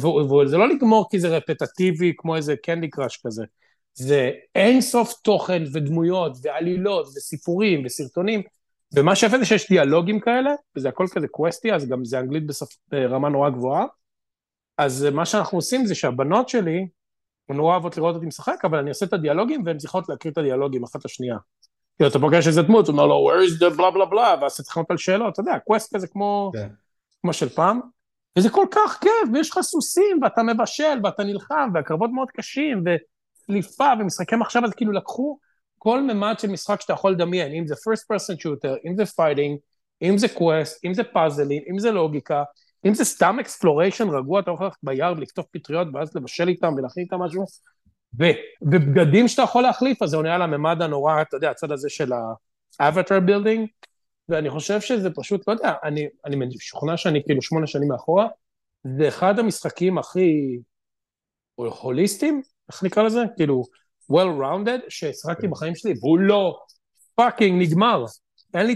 וזה 0.45 0.57
לא 0.57 0.69
לגמור 0.69 1.07
כי 1.09 1.19
זה 1.19 1.37
רפטטיבי 1.37 2.13
כמו 2.17 2.35
איזה 2.35 2.55
קנדי 2.55 2.89
קראש 2.89 3.21
כזה, 3.25 3.43
זה 3.93 4.31
אינסוף 4.55 5.13
תוכן 5.13 5.63
ודמויות 5.73 6.37
ועלילות 6.41 7.07
וסיפורים 7.07 7.85
וסרטונים, 7.85 8.41
ומה 8.93 9.15
שיפה 9.15 9.37
זה 9.37 9.45
שיש 9.45 9.69
דיאלוגים 9.69 10.19
כאלה, 10.19 10.51
וזה 10.75 10.89
הכל 10.89 11.05
כזה 11.11 11.27
קווסטי, 11.27 11.73
אז 11.73 11.87
גם 11.87 12.05
זה 12.05 12.19
אנגלית 12.19 12.43
ברמה 12.91 13.29
נורא 13.29 13.49
גבוהה. 13.49 13.85
אז 14.77 15.07
מה 15.13 15.25
שאנחנו 15.25 15.57
עושים 15.57 15.85
זה 15.85 15.95
שהבנות 15.95 16.49
שלי, 16.49 16.87
הן 17.49 17.55
נורא 17.55 17.71
אוהבות 17.71 17.97
לראות 17.97 18.15
אותי 18.15 18.25
משחק, 18.25 18.59
אבל 18.63 18.77
אני 18.77 18.89
עושה 18.89 19.05
את 19.05 19.13
הדיאלוגים 19.13 19.63
והן 19.65 19.77
צריכות 19.77 20.09
להקריא 20.09 20.31
את 20.31 20.37
הדיאלוגים 20.37 20.83
אחת 20.83 21.05
לשנייה. 21.05 21.37
כאילו, 21.97 22.09
אתה 22.09 22.19
פוגש 22.19 22.47
איזה 22.47 22.61
דמות, 22.61 22.87
הוא 22.87 22.93
אומר 22.93 23.05
לו, 23.05 23.29
where 23.29 23.47
is 23.47 23.63
the 23.63 23.77
בלה 23.77 23.91
בלה 23.91 24.05
בלה, 24.05 24.35
ואז 24.41 24.51
אתה 24.51 24.63
צריך 24.63 24.77
לענות 24.77 24.91
על 24.91 24.97
שאלות, 24.97 25.33
אתה 25.33 25.41
יודע, 25.41 25.59
קווסט 25.59 25.95
כזה 25.95 26.07
כמו, 26.07 26.51
כן. 26.53 26.67
כמו 27.21 27.33
של 27.33 27.49
פעם. 27.49 27.79
וזה 28.37 28.49
כל 28.49 28.65
כך 28.71 28.97
כיף, 29.01 29.29
ויש 29.33 29.49
לך 29.49 29.61
סוסים, 29.61 30.19
ואתה 30.23 30.43
מבשל, 30.43 30.99
ואתה 31.03 31.23
נלחם, 31.23 31.69
והקרבות 31.73 32.09
מאוד 32.13 32.31
קשים, 32.31 32.83
וצליפה, 32.85 33.87
ומשחקי 33.99 34.35
מחשב, 34.35 34.61
אז 34.63 34.73
כאילו 34.73 34.91
לקחו 34.91 35.37
כל 35.77 36.01
ממד 36.01 36.39
של 36.39 36.47
משחק 36.47 36.81
שאתה 36.81 36.93
יכול 36.93 37.11
לדמיין, 37.11 37.53
אם 37.53 37.67
זה 37.67 37.75
first 37.75 38.03
person 38.13 38.35
shooter, 38.35 38.89
אם 38.89 38.95
זה 38.95 39.03
fighting, 39.03 39.57
אם 40.01 40.17
זה 40.17 40.27
quest, 40.27 40.79
אם 40.85 40.93
זה 40.93 41.03
פאזלים, 41.03 41.63
אם 41.71 41.79
זה 41.79 41.91
לוגיקה, 41.91 42.43
אם 42.85 42.93
זה 42.93 43.05
סתם 43.05 43.37
exploration 43.39 44.11
רגוע, 44.17 44.39
אתה 44.39 44.51
יכול 44.51 44.65
ללכת 44.65 44.77
ביער, 44.83 45.19
לקטוף 45.19 45.45
פטריות, 45.51 45.87
ואז 45.93 46.15
לבשל 46.15 46.47
איתם 46.47 46.73
ולהכין 46.77 47.03
איתם 47.03 47.19
משהו, 47.19 47.45
ו, 48.19 48.23
ובגדים 48.61 49.27
שאתה 49.27 49.41
יכול 49.41 49.63
להחליף, 49.63 50.01
אז 50.03 50.09
זה 50.09 50.17
עונה 50.17 50.35
על 50.35 50.41
הממד 50.41 50.81
הנורא, 50.81 51.21
אתה 51.21 51.37
יודע, 51.37 51.49
הצד 51.49 51.71
הזה 51.71 51.89
של 51.89 52.13
ה-avatar 52.13 53.27
building, 53.27 53.84
ואני 54.29 54.49
חושב 54.49 54.81
שזה 54.81 55.09
פשוט, 55.15 55.47
לא 55.47 55.53
יודע, 55.53 55.73
אני, 55.83 56.07
אני 56.25 56.35
משוכנע 56.35 56.97
שאני 56.97 57.23
כאילו 57.23 57.41
שמונה 57.41 57.67
שנים 57.67 57.87
מאחורה, 57.87 58.27
זה 58.97 59.07
אחד 59.07 59.39
המשחקים 59.39 59.97
הכי 59.97 60.59
הוליסטיים, 61.55 62.41
איך 62.71 62.83
נקרא 62.83 63.03
לזה? 63.03 63.23
כאילו, 63.37 63.63
well-rounded, 64.11 64.81
שהשחקתי 64.89 65.47
בחיים 65.47 65.75
שלי, 65.75 65.93
והוא 66.01 66.19
לא 66.19 66.59
fucking 67.15 67.61
נגמר. 67.61 68.05
אין 68.53 68.65
לי 68.65 68.73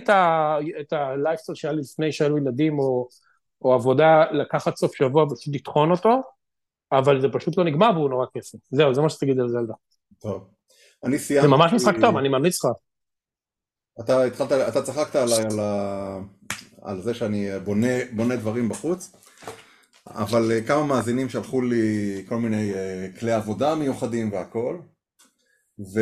את 0.82 0.94
ה-lifestyle 0.94 1.56
שהיה 1.56 1.74
לי 1.74 1.82
לפני 1.82 2.12
שהיו 2.12 2.38
ילדים, 2.38 2.80
או, 2.80 3.08
או 3.62 3.74
עבודה 3.74 4.32
לקחת 4.32 4.76
סוף 4.76 4.96
שבוע 4.96 5.24
ופשוט 5.24 5.56
לטחון 5.56 5.92
אותו, 5.92 6.22
אבל 6.92 7.22
זה 7.22 7.28
פשוט 7.34 7.58
לא 7.58 7.64
נגמר 7.64 7.92
והוא 7.96 8.10
נורא 8.10 8.26
כיפי. 8.34 8.58
זהו, 8.72 8.94
זה 8.94 9.02
מה 9.02 9.10
שתגיד 9.10 9.40
על 9.40 9.48
זלדה. 9.48 9.74
טוב. 10.20 10.48
אני 11.04 11.20
סיימתי... 11.20 11.48
זה 11.48 11.56
ממש 11.56 11.74
משחק 11.74 11.94
טוב, 12.02 12.18
אני 12.18 12.30
ממליץ 12.30 12.66
לך. 12.66 12.72
אתה 14.00 14.24
התחלת, 14.24 14.52
אתה 14.52 14.82
צחקת 14.82 15.16
על, 15.16 15.34
על, 15.34 15.60
על 16.82 17.02
זה 17.02 17.14
שאני 17.14 17.60
בונה, 17.64 17.88
בונה 18.16 18.36
דברים 18.36 18.70
בחוץ, 18.70 19.12
אבל 20.08 20.52
אה, 20.52 20.62
כמה 20.62 20.86
מאזינים 20.86 21.30
שלחו 21.30 21.62
לי 21.62 22.24
כל 22.28 22.38
מיני 22.38 22.74
אה, 22.74 23.08
כלי 23.20 23.32
עבודה 23.32 23.76
מיוחדים 23.76 24.32
והכל, 24.32 24.78
ו... 25.80 26.00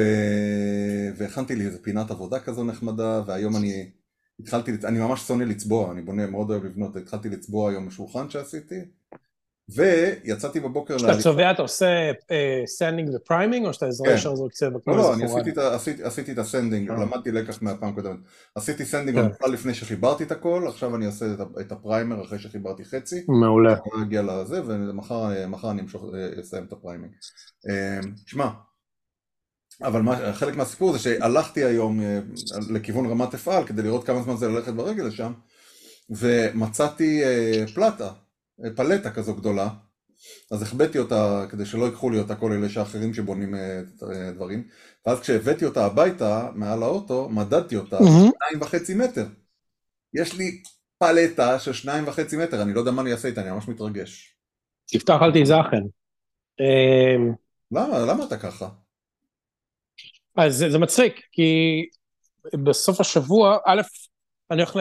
והכנתי 1.18 1.56
לי 1.56 1.66
איזה 1.66 1.84
פינת 1.84 2.12
עבודה 2.12 2.40
כזו 2.40 2.64
נחמדה, 2.64 3.22
והיום 3.28 3.56
אני 3.56 3.92
התחלתי, 4.40 4.72
אני 4.84 5.00
ממש 5.00 5.22
שונא 5.22 5.44
לצבוע, 5.44 5.92
אני 5.92 6.02
בונה, 6.02 6.28
מאוד 6.28 6.52
אוהב 6.52 6.64
לבנות, 6.64 6.96
התחלתי 6.96 7.30
לצבוע 7.30 7.70
היום 7.70 7.92
שולחן 7.92 8.30
שעשיתי, 8.30 8.80
ויצאתי 9.70 10.60
בבוקר... 10.60 10.98
כשאתה 10.98 11.22
צובע 11.22 11.52
אתה 11.52 11.62
עושה 11.62 12.12
sanding 12.66 13.10
ו 13.16 13.21
priming, 13.21 13.66
או 13.66 13.74
שאתה 13.74 13.92
זורק 13.92 14.10
ישר 14.10 14.36
זרוק 14.36 14.52
צבע? 14.52 14.80
לא, 14.88 14.98
לא, 14.98 15.14
אני 15.14 15.24
עשיתי 16.04 16.32
את 16.32 16.38
ה 16.38 16.44
sanding, 16.44 16.90
אה. 16.90 16.96
למדתי 16.96 17.32
לקח 17.32 17.62
מהפעם 17.62 17.94
קודמת. 17.94 18.18
עשיתי 18.56 18.86
sanding 18.86 19.20
כן. 19.20 19.30
בכלל 19.30 19.52
לפני 19.52 19.74
שחיברתי 19.74 20.24
את 20.24 20.32
הכל, 20.32 20.66
עכשיו 20.68 20.96
אני 20.96 21.06
עושה 21.06 21.26
את 21.62 21.72
ה 21.72 21.79
primer 21.79 22.24
אחרי 22.24 22.40
שחיברתי 22.40 22.86
חצי. 22.86 23.26
מעולה. 23.28 23.76
אני 23.96 24.04
אגיע 24.04 24.22
לזה, 24.22 24.62
ומחר 24.66 25.72
אני 25.72 25.82
אה, 26.14 26.42
אסיים 26.42 26.64
את 26.64 26.74
ה 26.74 26.78
priming. 26.78 27.12
אה, 27.70 28.00
שמע, 28.26 28.48
אבל 29.82 30.02
מה, 30.02 30.34
חלק 30.34 30.56
מהסיפור 30.56 30.94
זה 30.94 31.00
שהלכתי 31.00 31.64
היום 31.64 32.00
לכיוון 32.70 33.06
רמת 33.06 33.34
אפעל 33.34 33.64
כדי 33.64 33.82
לראות 33.82 34.04
כמה 34.04 34.22
זמן 34.22 34.38
זה 34.38 34.48
ללכת 34.48 34.74
ברגל 34.74 35.04
לשם, 35.04 35.34
ומצאתי 36.10 37.22
פלטה. 37.76 38.10
פלטה 38.76 39.12
כזו 39.12 39.36
גדולה, 39.36 39.70
אז 40.52 40.62
החבאתי 40.62 41.00
אותה 41.00 41.46
כדי 41.50 41.66
שלא 41.66 41.86
ייקחו 41.86 42.10
לי 42.10 42.20
אותה 42.20 42.36
כל 42.36 42.52
אלה 42.52 42.70
שאחרים 42.70 43.14
שבונים 43.14 43.56
אה, 43.56 43.82
אה, 44.14 44.32
דברים, 44.32 44.68
ואז 45.06 45.20
כשהבאתי 45.20 45.66
אותה 45.66 45.86
הביתה, 45.86 46.50
מעל 46.56 46.84
האוטו, 46.84 47.30
מדדתי 47.30 47.76
אותה, 47.76 47.98
שניים 47.98 48.62
וחצי 48.62 48.96
מטר. 48.96 49.26
יש 50.14 50.34
לי 50.34 50.62
פלטה 50.98 51.60
של 51.60 51.74
שניים 51.74 52.08
וחצי 52.08 52.38
מטר, 52.38 52.62
אני 52.62 52.74
לא 52.74 52.80
יודע 52.80 52.92
מה 52.92 53.02
אני 53.02 53.12
אעשה 53.12 53.28
איתה, 53.28 53.42
אני 53.42 53.52
ממש 53.52 53.68
מתרגש. 53.68 54.36
תפתח 54.86 55.16
אל 55.22 55.32
תזכן. 55.34 55.84
אמ, 56.60 57.34
למה? 57.72 58.00
למה 58.00 58.24
אתה 58.24 58.38
ככה? 58.38 58.70
אז 60.38 60.64
זה, 60.70 60.80
מצחיק, 60.80 61.22
כי 61.32 61.42
בסוף 62.64 63.00
השבוע, 63.00 63.58
א', 63.66 63.82
אני 64.52 64.62
הולך. 64.62 64.76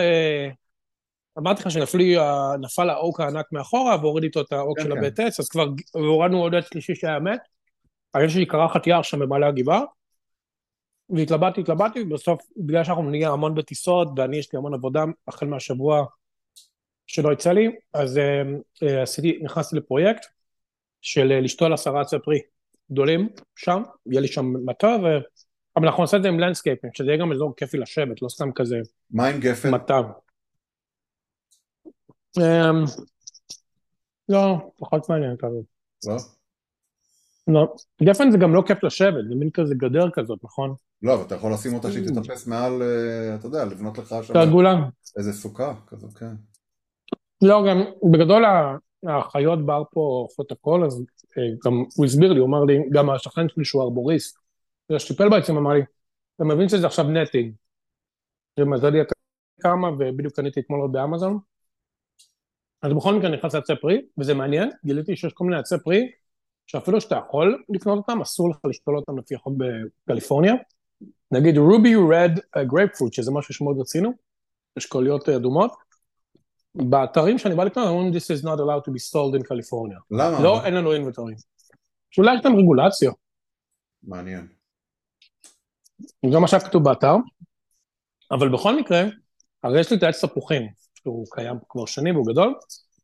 אמרתי 1.39 1.63
לך 1.63 1.71
שנפל 1.71 2.91
האוק 2.91 3.21
הענק 3.21 3.47
מאחורה 3.53 3.97
והוריד 4.01 4.25
איתו 4.25 4.41
את 4.41 4.53
האוק 4.53 4.79
כן, 4.79 4.85
של 4.85 4.93
כן. 4.93 4.99
הבית 4.99 5.21
עץ, 5.21 5.41
אז 5.41 5.49
כבר 5.49 5.67
הורדנו 5.93 6.43
עוד 6.43 6.55
עץ 6.55 6.65
שלישי 6.69 6.95
שהיה 6.95 7.19
מת. 7.19 7.41
הילד 8.15 8.31
שלי 8.31 8.47
קרחת 8.47 8.87
יער 8.87 9.03
שם 9.03 9.19
במעלה 9.19 9.47
הגבעה, 9.47 9.83
והתלבטתי, 11.11 11.61
התלבטתי, 11.61 12.03
ובסוף, 12.03 12.43
בגלל 12.57 12.85
שאנחנו 12.85 13.11
נהיה 13.11 13.31
המון 13.31 13.55
בטיסות, 13.55 14.09
ואני 14.17 14.37
יש 14.37 14.53
לי 14.53 14.59
המון 14.59 14.75
עבודה 14.75 15.05
החל 15.29 15.47
מהשבוע 15.47 16.05
שלא 17.07 17.33
יצא 17.33 17.53
לי, 17.53 17.71
אז 17.95 18.21
uh, 18.83 18.87
עשיתי, 19.03 19.39
נכנסתי 19.43 19.77
לפרויקט 19.77 20.27
של 21.01 21.33
uh, 21.39 21.45
לשתול 21.45 21.73
עשרה 21.73 22.01
עצי 22.01 22.17
פרי 22.25 22.39
גדולים 22.93 23.29
שם, 23.57 23.83
יהיה 24.07 24.21
לי 24.21 24.29
שם 24.29 24.53
מטע, 24.65 24.87
ו... 24.87 25.07
אבל 25.77 25.87
אנחנו 25.87 26.03
נעשה 26.03 26.17
את 26.17 26.23
זה 26.23 26.29
עם 26.29 26.41
לנדסקייפים, 26.41 26.91
שזה 26.95 27.09
יהיה 27.09 27.21
גם 27.21 27.33
אזור 27.33 27.57
כיפי 27.57 27.79
לשבת, 27.79 28.23
לא 28.23 28.29
סתם 28.29 28.53
כזה... 28.53 28.77
מה 29.11 29.27
עם 29.29 29.41
גפן? 29.41 29.71
מטע. 29.71 30.01
אמ, 32.39 32.85
לא, 34.29 34.71
פחות 34.79 35.11
מעניין 35.11 35.37
כזה. 35.39 35.59
לא? 36.07 36.17
לא. 37.49 37.75
גפן 38.03 38.31
זה 38.31 38.39
גם 38.39 38.55
לא 38.55 38.63
כיף 38.67 38.85
לשבת, 38.85 39.25
זה 39.29 39.35
מין 39.35 39.51
כזה 39.51 39.75
גדר 39.75 40.11
כזאת, 40.11 40.39
נכון? 40.45 40.75
לא, 41.03 41.15
אבל 41.15 41.23
אתה 41.23 41.35
יכול 41.35 41.53
לשים 41.53 41.75
אותה 41.75 41.93
שהיא 41.93 42.09
תטפס 42.09 42.47
מעל, 42.47 42.83
אה, 42.83 43.35
אתה 43.35 43.47
יודע, 43.47 43.65
לבנות 43.65 43.99
לך 43.99 44.15
שם... 44.23 44.35
תעגולה. 44.35 44.75
איזה 45.19 45.33
סוכה 45.33 45.75
כזאת, 45.87 46.15
כן. 46.15 46.35
לא, 47.43 47.65
גם 47.69 47.85
בגדול 48.13 48.45
החיות 49.09 49.67
בר 49.67 49.83
פה 49.91 50.01
אוכלות 50.01 50.53
הכל, 50.53 50.85
אז 50.85 51.03
אה, 51.39 51.43
גם 51.65 51.73
הוא 51.97 52.07
הסביר 52.07 52.33
לי, 52.33 52.39
הוא 52.39 52.49
אמר 52.49 52.65
לי, 52.65 52.79
גם 52.93 53.11
השכן 53.11 53.49
שלי 53.49 53.65
שהוא 53.65 53.83
ארבוריסט, 53.83 54.39
שטיפל 54.99 55.29
בעצם 55.29 55.57
אמר 55.57 55.73
לי, 55.73 55.83
אתה 56.37 56.45
מבין 56.45 56.69
שזה 56.69 56.87
עכשיו 56.87 57.05
נטינג. 57.05 57.53
ומזל 58.61 58.91
לי 58.91 58.99
כמה, 59.61 59.89
ובדיוק 59.89 60.37
קניתי 60.37 60.61
אתמול 60.61 60.81
עוד 60.81 60.93
באמזון. 60.93 61.39
אז 62.83 62.93
בכל 62.93 63.15
מקרה 63.15 63.31
נכנס 63.31 63.55
לעצי 63.55 63.73
פרי, 63.81 64.03
וזה 64.19 64.35
מעניין, 64.35 64.71
גיליתי 64.85 65.17
שיש 65.17 65.33
כל 65.33 65.45
מיני 65.45 65.59
עצי 65.59 65.75
פרי, 65.85 66.11
שאפילו 66.67 67.01
שאתה 67.01 67.21
יכול 67.27 67.63
לקנות 67.69 67.99
אותם, 67.99 68.21
אסור 68.21 68.51
לך 68.51 68.57
לשתול 68.65 68.97
אותם 68.97 69.19
לפי 69.19 69.35
החוק 69.35 69.55
בקליפורניה. 70.07 70.55
נגיד 71.31 71.59
רובי 71.59 71.95
רד 71.97 72.39
גרייפפרוט, 72.67 73.13
שזה 73.13 73.31
משהו 73.31 73.55
שמאוד 73.55 73.81
רצינו, 73.81 74.13
אשכוליות 74.79 75.29
אדומות. 75.29 75.73
באתרים 76.75 77.39
שאני 77.39 77.55
בא 77.55 77.65
לקנות, 77.65 77.89
אומרים 77.89 78.13
this 78.13 78.39
is 78.39 78.43
not 78.43 78.59
allowed 78.59 78.89
to 78.89 78.93
be 78.93 79.13
sold 79.13 79.41
in 79.41 79.43
California. 79.43 80.01
למה? 80.11 80.43
לא, 80.43 80.65
אין 80.65 80.75
לנו 80.75 80.93
אינבטורים. 80.93 81.37
שאולי 82.11 82.35
יש 82.35 82.45
להם 82.45 82.57
רגולציה. 82.57 83.11
מעניין. 84.03 84.47
זה 86.31 86.39
מה 86.39 86.49
שהיה 86.49 86.65
כתוב 86.65 86.85
באתר, 86.85 87.15
אבל 88.31 88.53
בכל 88.53 88.77
מקרה, 88.77 89.03
הרי 89.63 89.81
יש 89.81 89.91
לי 89.91 89.97
את 89.97 90.03
העץ 90.03 90.25
תפוחים, 90.25 90.69
שהוא 91.07 91.27
קיים 91.31 91.57
כבר 91.69 91.87
שנים 91.87 92.15
והוא 92.15 92.27
גדול, 92.33 92.55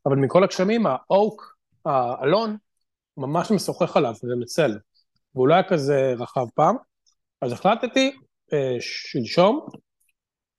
אבל 0.05 0.15
מכל 0.15 0.43
הגשמים 0.43 0.83
האוק, 0.85 1.57
האלון, 1.85 2.57
ממש 3.17 3.51
משוחח 3.51 3.97
עליו, 3.97 4.13
זה 4.15 4.35
מצל, 4.39 4.79
והוא 5.35 5.47
לא 5.47 5.53
היה 5.53 5.69
כזה 5.69 6.13
רחב 6.17 6.45
פעם, 6.55 6.75
אז 7.41 7.51
החלטתי 7.51 8.11
אה, 8.53 8.75
שלשום 8.79 9.67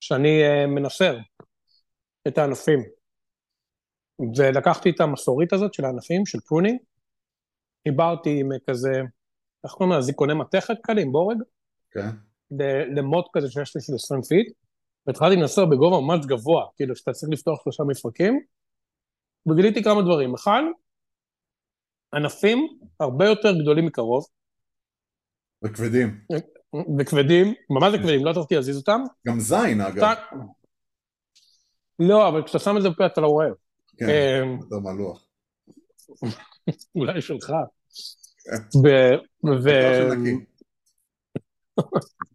שאני 0.01 0.43
אה, 0.43 0.67
מנסר 0.67 1.19
את 2.29 2.39
הענפים, 2.39 2.83
ולקחתי 4.37 4.91
את 4.91 5.01
המסורית 5.01 5.53
הזאת 5.53 5.75
של 5.75 5.85
הענפים, 5.85 6.27
של 6.27 6.41
pruning, 6.40 6.79
חיברתי 7.89 8.41
עם 8.41 8.49
כזה, 8.71 9.03
איך 9.65 9.73
קוראים 9.73 9.93
לזה, 9.93 10.07
חבקוני 10.07 10.35
מתכת 10.35 10.77
כאלה 10.83 11.01
עם 11.01 11.13
בורג, 11.13 11.37
כן. 11.91 12.11
למוט 12.97 13.27
כזה 13.33 13.51
שיש 13.51 13.77
לי 13.77 13.83
של 13.83 13.95
20 13.95 14.23
feet, 14.23 14.53
והתחלתי 15.07 15.37
לנסר 15.37 15.64
בגובה 15.64 16.01
ממש 16.01 16.27
גבוה, 16.27 16.64
כאילו 16.77 16.97
שאתה 16.97 17.12
צריך 17.12 17.33
לפתוח 17.33 17.62
שלושה 17.64 17.83
מפרקים, 17.88 18.40
וגיליתי 19.51 19.83
כמה 19.83 20.03
דברים. 20.03 20.35
אחד, 20.35 20.62
ענפים 22.14 22.79
הרבה 23.01 23.25
יותר 23.25 23.53
גדולים 23.62 23.87
מקרוב. 23.87 24.25
וכבדים. 25.64 26.21
וכבדים, 26.99 27.55
ממש 27.71 27.95
כבדים, 27.95 28.25
לא 28.25 28.31
הצלחתי 28.31 28.55
להזיז 28.55 28.77
אותם. 28.77 29.01
גם 29.27 29.40
זין 29.40 29.81
אגב. 29.81 30.14
לא, 31.99 32.29
אבל 32.29 32.43
כשאתה 32.43 32.59
שם 32.59 32.77
את 32.77 32.83
זה 32.83 32.90
בפה 32.90 33.07
אתה 33.07 33.21
לא 33.21 33.27
רואה. 33.27 33.47
כן, 33.97 34.07
אמ, 34.09 34.59
יותר 34.61 34.79
מהלוח. 34.79 35.27
אולי 36.95 37.23
שלך. 37.23 37.53
כן. 38.45 38.79
ו... 38.85 38.88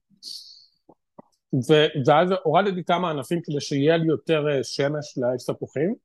ואז 2.05 2.29
הורדתי 2.43 2.83
כמה 2.83 3.09
ענפים 3.09 3.41
כדי 3.43 3.61
שיהיה 3.61 3.97
לי 3.97 4.07
יותר 4.07 4.45
אה, 4.49 4.63
שמש 4.63 5.17
לעץ 5.17 5.49
תפוחים. 5.49 5.95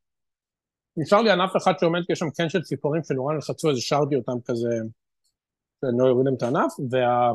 נשאר 0.96 1.22
לי 1.22 1.30
ענף 1.30 1.50
אחד 1.57 1.72
שעומד, 1.80 2.00
כי 2.07 2.12
יש 2.12 2.18
שם 2.18 2.30
קן 2.30 2.48
של 2.48 2.62
ציפורים 2.62 3.02
שנורא 3.04 3.35
נלחצו, 3.35 3.70
אז 3.70 3.76
השארתי 3.76 4.16
אותם 4.16 4.40
כזה, 4.44 4.68
שלא 5.80 6.07
יורידם 6.07 6.35
את 6.35 6.42
הענף, 6.42 6.72
וה... 6.90 7.33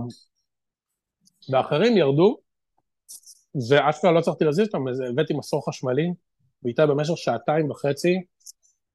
והאחרים 1.50 1.98
ירדו, 1.98 2.38
ואשכרה 3.69 4.12
לא 4.12 4.19
הצלחתי 4.19 4.45
להזיז 4.45 4.67
אותם, 4.67 4.88
אז 4.88 5.00
הבאתי 5.10 5.34
מסור 5.34 5.69
חשמלי, 5.69 6.08
ואיתה 6.63 6.86
במשך 6.86 7.17
שעתיים 7.17 7.72
וחצי 7.72 8.15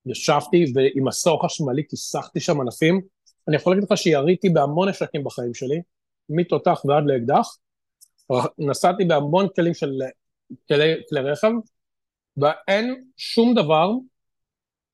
ישבתי 0.07 0.65
ועם 0.75 1.09
מסור 1.09 1.45
חשמלי 1.45 1.83
כיסחתי 1.89 2.41
שם 2.41 2.61
ענפים. 2.61 3.01
אני 3.49 3.57
יכול 3.57 3.73
להגיד 3.73 3.89
לך 3.91 3.99
שיריתי 3.99 4.51
בהמון 4.51 4.89
נשקים 4.89 5.25
בחיים 5.25 5.55
שלי, 5.55 5.83
מתותח 6.29 6.83
ועד 6.85 7.05
לאקדח. 7.07 7.57
נסעתי 8.59 9.05
בהמון 9.05 9.47
כלים 9.57 9.75
של 9.75 9.91
כלי, 10.69 10.95
כלי 11.09 11.21
רכב, 11.21 11.51
ואין 12.37 13.05
שום 13.17 13.55
דבר 13.55 13.91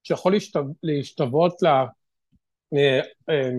שיכול 0.03 0.33
להשתו, 0.33 0.61
להשתוות 0.83 1.63
ל... 1.63 1.67
אה, 1.67 3.01
אה, 3.31 3.51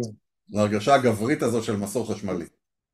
להרגשה 0.49 0.95
הגברית 0.95 1.41
הזו 1.41 1.63
של 1.63 1.75
מסור 1.75 2.13
חשמלי. 2.13 2.45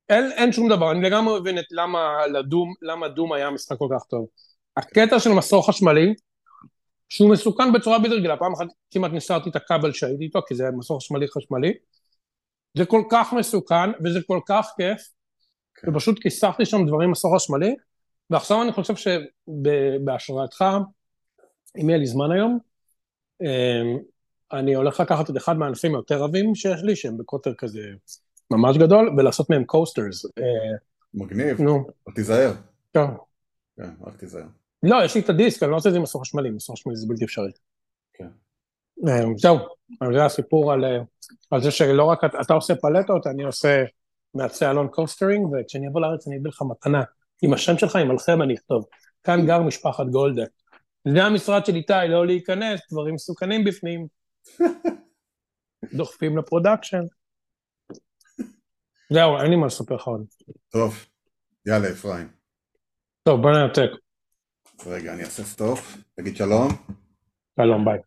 אין, 0.10 0.32
אין 0.32 0.52
שום 0.52 0.70
דבר, 0.70 0.92
אני 0.92 1.02
לגמרי 1.02 1.40
מבין 1.40 1.60
את 1.60 1.66
למה 1.72 2.28
לדום, 2.28 2.74
למה 2.82 3.08
דום 3.08 3.34
היה 3.34 3.50
משחק 3.50 3.78
כל 3.78 3.88
כך 3.96 4.04
טוב. 4.04 4.28
הקטע 4.78 5.20
של 5.20 5.30
מסור 5.30 5.68
חשמלי, 5.68 6.14
שהוא 7.10 7.32
מסוכן 7.32 7.74
בצורה 7.74 8.00
בלתי 8.00 8.16
רגילה, 8.16 8.38
פעם 8.38 8.54
אחת 8.54 8.68
כמעט 8.92 9.12
ניסרתי 9.12 9.50
את 9.50 9.56
הכבל 9.56 9.92
שהייתי 9.92 10.24
איתו, 10.24 10.40
כי 10.48 10.56
זה 10.56 10.64
מסור 10.78 11.00
חשמלי 11.00 11.28
חשמלי, 11.28 11.74
זה 12.78 12.86
כל 12.86 13.04
כך 13.12 13.34
מסוכן 13.34 13.92
וזה 14.06 14.20
כל 14.28 14.40
כך 14.48 14.68
כיף, 14.78 15.02
כן. 15.82 15.90
ופשוט 15.90 16.20
כיסחתי 16.20 16.66
שם 16.66 16.86
דברים 16.86 17.12
מסור 17.12 17.36
חשמלי, 17.36 17.76
ועכשיו 18.30 18.62
אני 18.62 18.72
חושב 18.72 18.94
שבהשראתך, 18.96 20.66
אם 21.82 21.90
יהיה 21.90 22.00
לי 22.00 22.06
זמן 22.06 22.32
היום, 22.32 22.60
אמ, 23.42 23.98
אני 24.52 24.76
הולך 24.76 25.00
לקחת 25.00 25.30
את 25.30 25.38
אחד 25.38 25.58
מהענפים 25.58 25.96
היותר 25.96 26.24
רבים 26.24 26.56
שיש 26.56 26.84
לי, 26.84 26.96
שהם 26.96 27.18
בקוטר 27.18 27.54
כזה 27.54 27.82
ממש 28.52 28.78
גדול, 28.78 29.16
ולעשות 29.18 29.50
מהם 29.50 29.64
קוסטרס. 29.64 30.26
אה, 30.26 30.78
מגניב, 31.14 31.62
נו. 31.62 31.88
תיזהר. 32.16 32.52
כן. 32.94 33.06
כן, 33.78 33.90
רק 34.02 34.16
תיזהר. 34.16 34.46
לא, 34.84 35.04
יש 35.06 35.16
לי 35.16 35.22
את 35.22 35.30
הדיסק, 35.30 35.64
אני 35.64 35.72
לא 35.72 35.76
רוצה 35.76 35.90
את 35.90 35.94
זה 35.94 35.98
עם 35.98 36.04
מסור 36.04 36.22
חשמלי, 36.22 36.50
מסור 36.50 36.76
חשמלי 36.76 36.96
זה 36.96 37.08
בלתי 37.08 37.26
אפשרי. 37.26 37.52
כן. 38.14 38.28
אמ, 39.08 39.38
זהו, 39.38 39.58
זה 40.14 40.26
הסיפור 40.26 40.74
על, 40.74 40.86
אה, 40.86 41.00
על 41.52 41.62
זה 41.62 41.72
שלא 41.72 42.04
רק 42.04 42.24
אתה 42.42 42.54
עושה 42.54 42.76
פלטות, 42.76 43.28
אני 43.28 43.44
עושה 43.44 43.84
מעצי 44.34 44.66
אלון 44.66 44.88
coasterים, 44.88 45.48
וכשאני 45.54 45.88
אבוא 45.88 46.02
לארץ 46.02 46.28
אני 46.28 46.38
אביא 46.38 46.50
לך 46.50 46.62
מתנה. 46.70 47.04
עם 47.42 47.54
השם 47.54 47.78
שלך, 47.78 47.96
עם 47.96 48.12
שלכם 48.12 48.42
אני 48.42 48.56
אכתוב. 48.56 48.86
כאן 49.24 49.46
גר 49.46 49.62
משפחת 49.62 50.06
גולדה. 50.06 50.44
זה 51.08 51.24
המשרד 51.24 51.66
של 51.66 51.76
איתי, 51.76 51.94
לא 52.10 52.26
להיכנס, 52.26 52.80
דברים 52.92 53.16
מסוכנים 53.16 53.64
בפנים. 53.64 54.08
דוחפים 55.98 56.38
ל 56.38 56.43
production. 56.43 57.02
זהו, 59.14 59.38
אין 59.42 59.50
לי 59.50 59.56
מה 59.56 59.66
לספר 59.66 59.96
לך 59.96 60.08
עוד. 60.08 60.26
טוב, 60.70 61.06
יאללה 61.66 61.90
אפרים. 61.90 62.28
טוב, 63.24 63.42
בוא 63.42 63.52
ננתק. 63.52 63.90
רגע, 64.86 65.14
אני 65.14 65.24
אעשה 65.24 65.44
סטופ, 65.44 65.98
תגיד 66.16 66.36
שלום. 66.36 66.68
שלום, 67.60 67.86
ביי. 67.86 68.07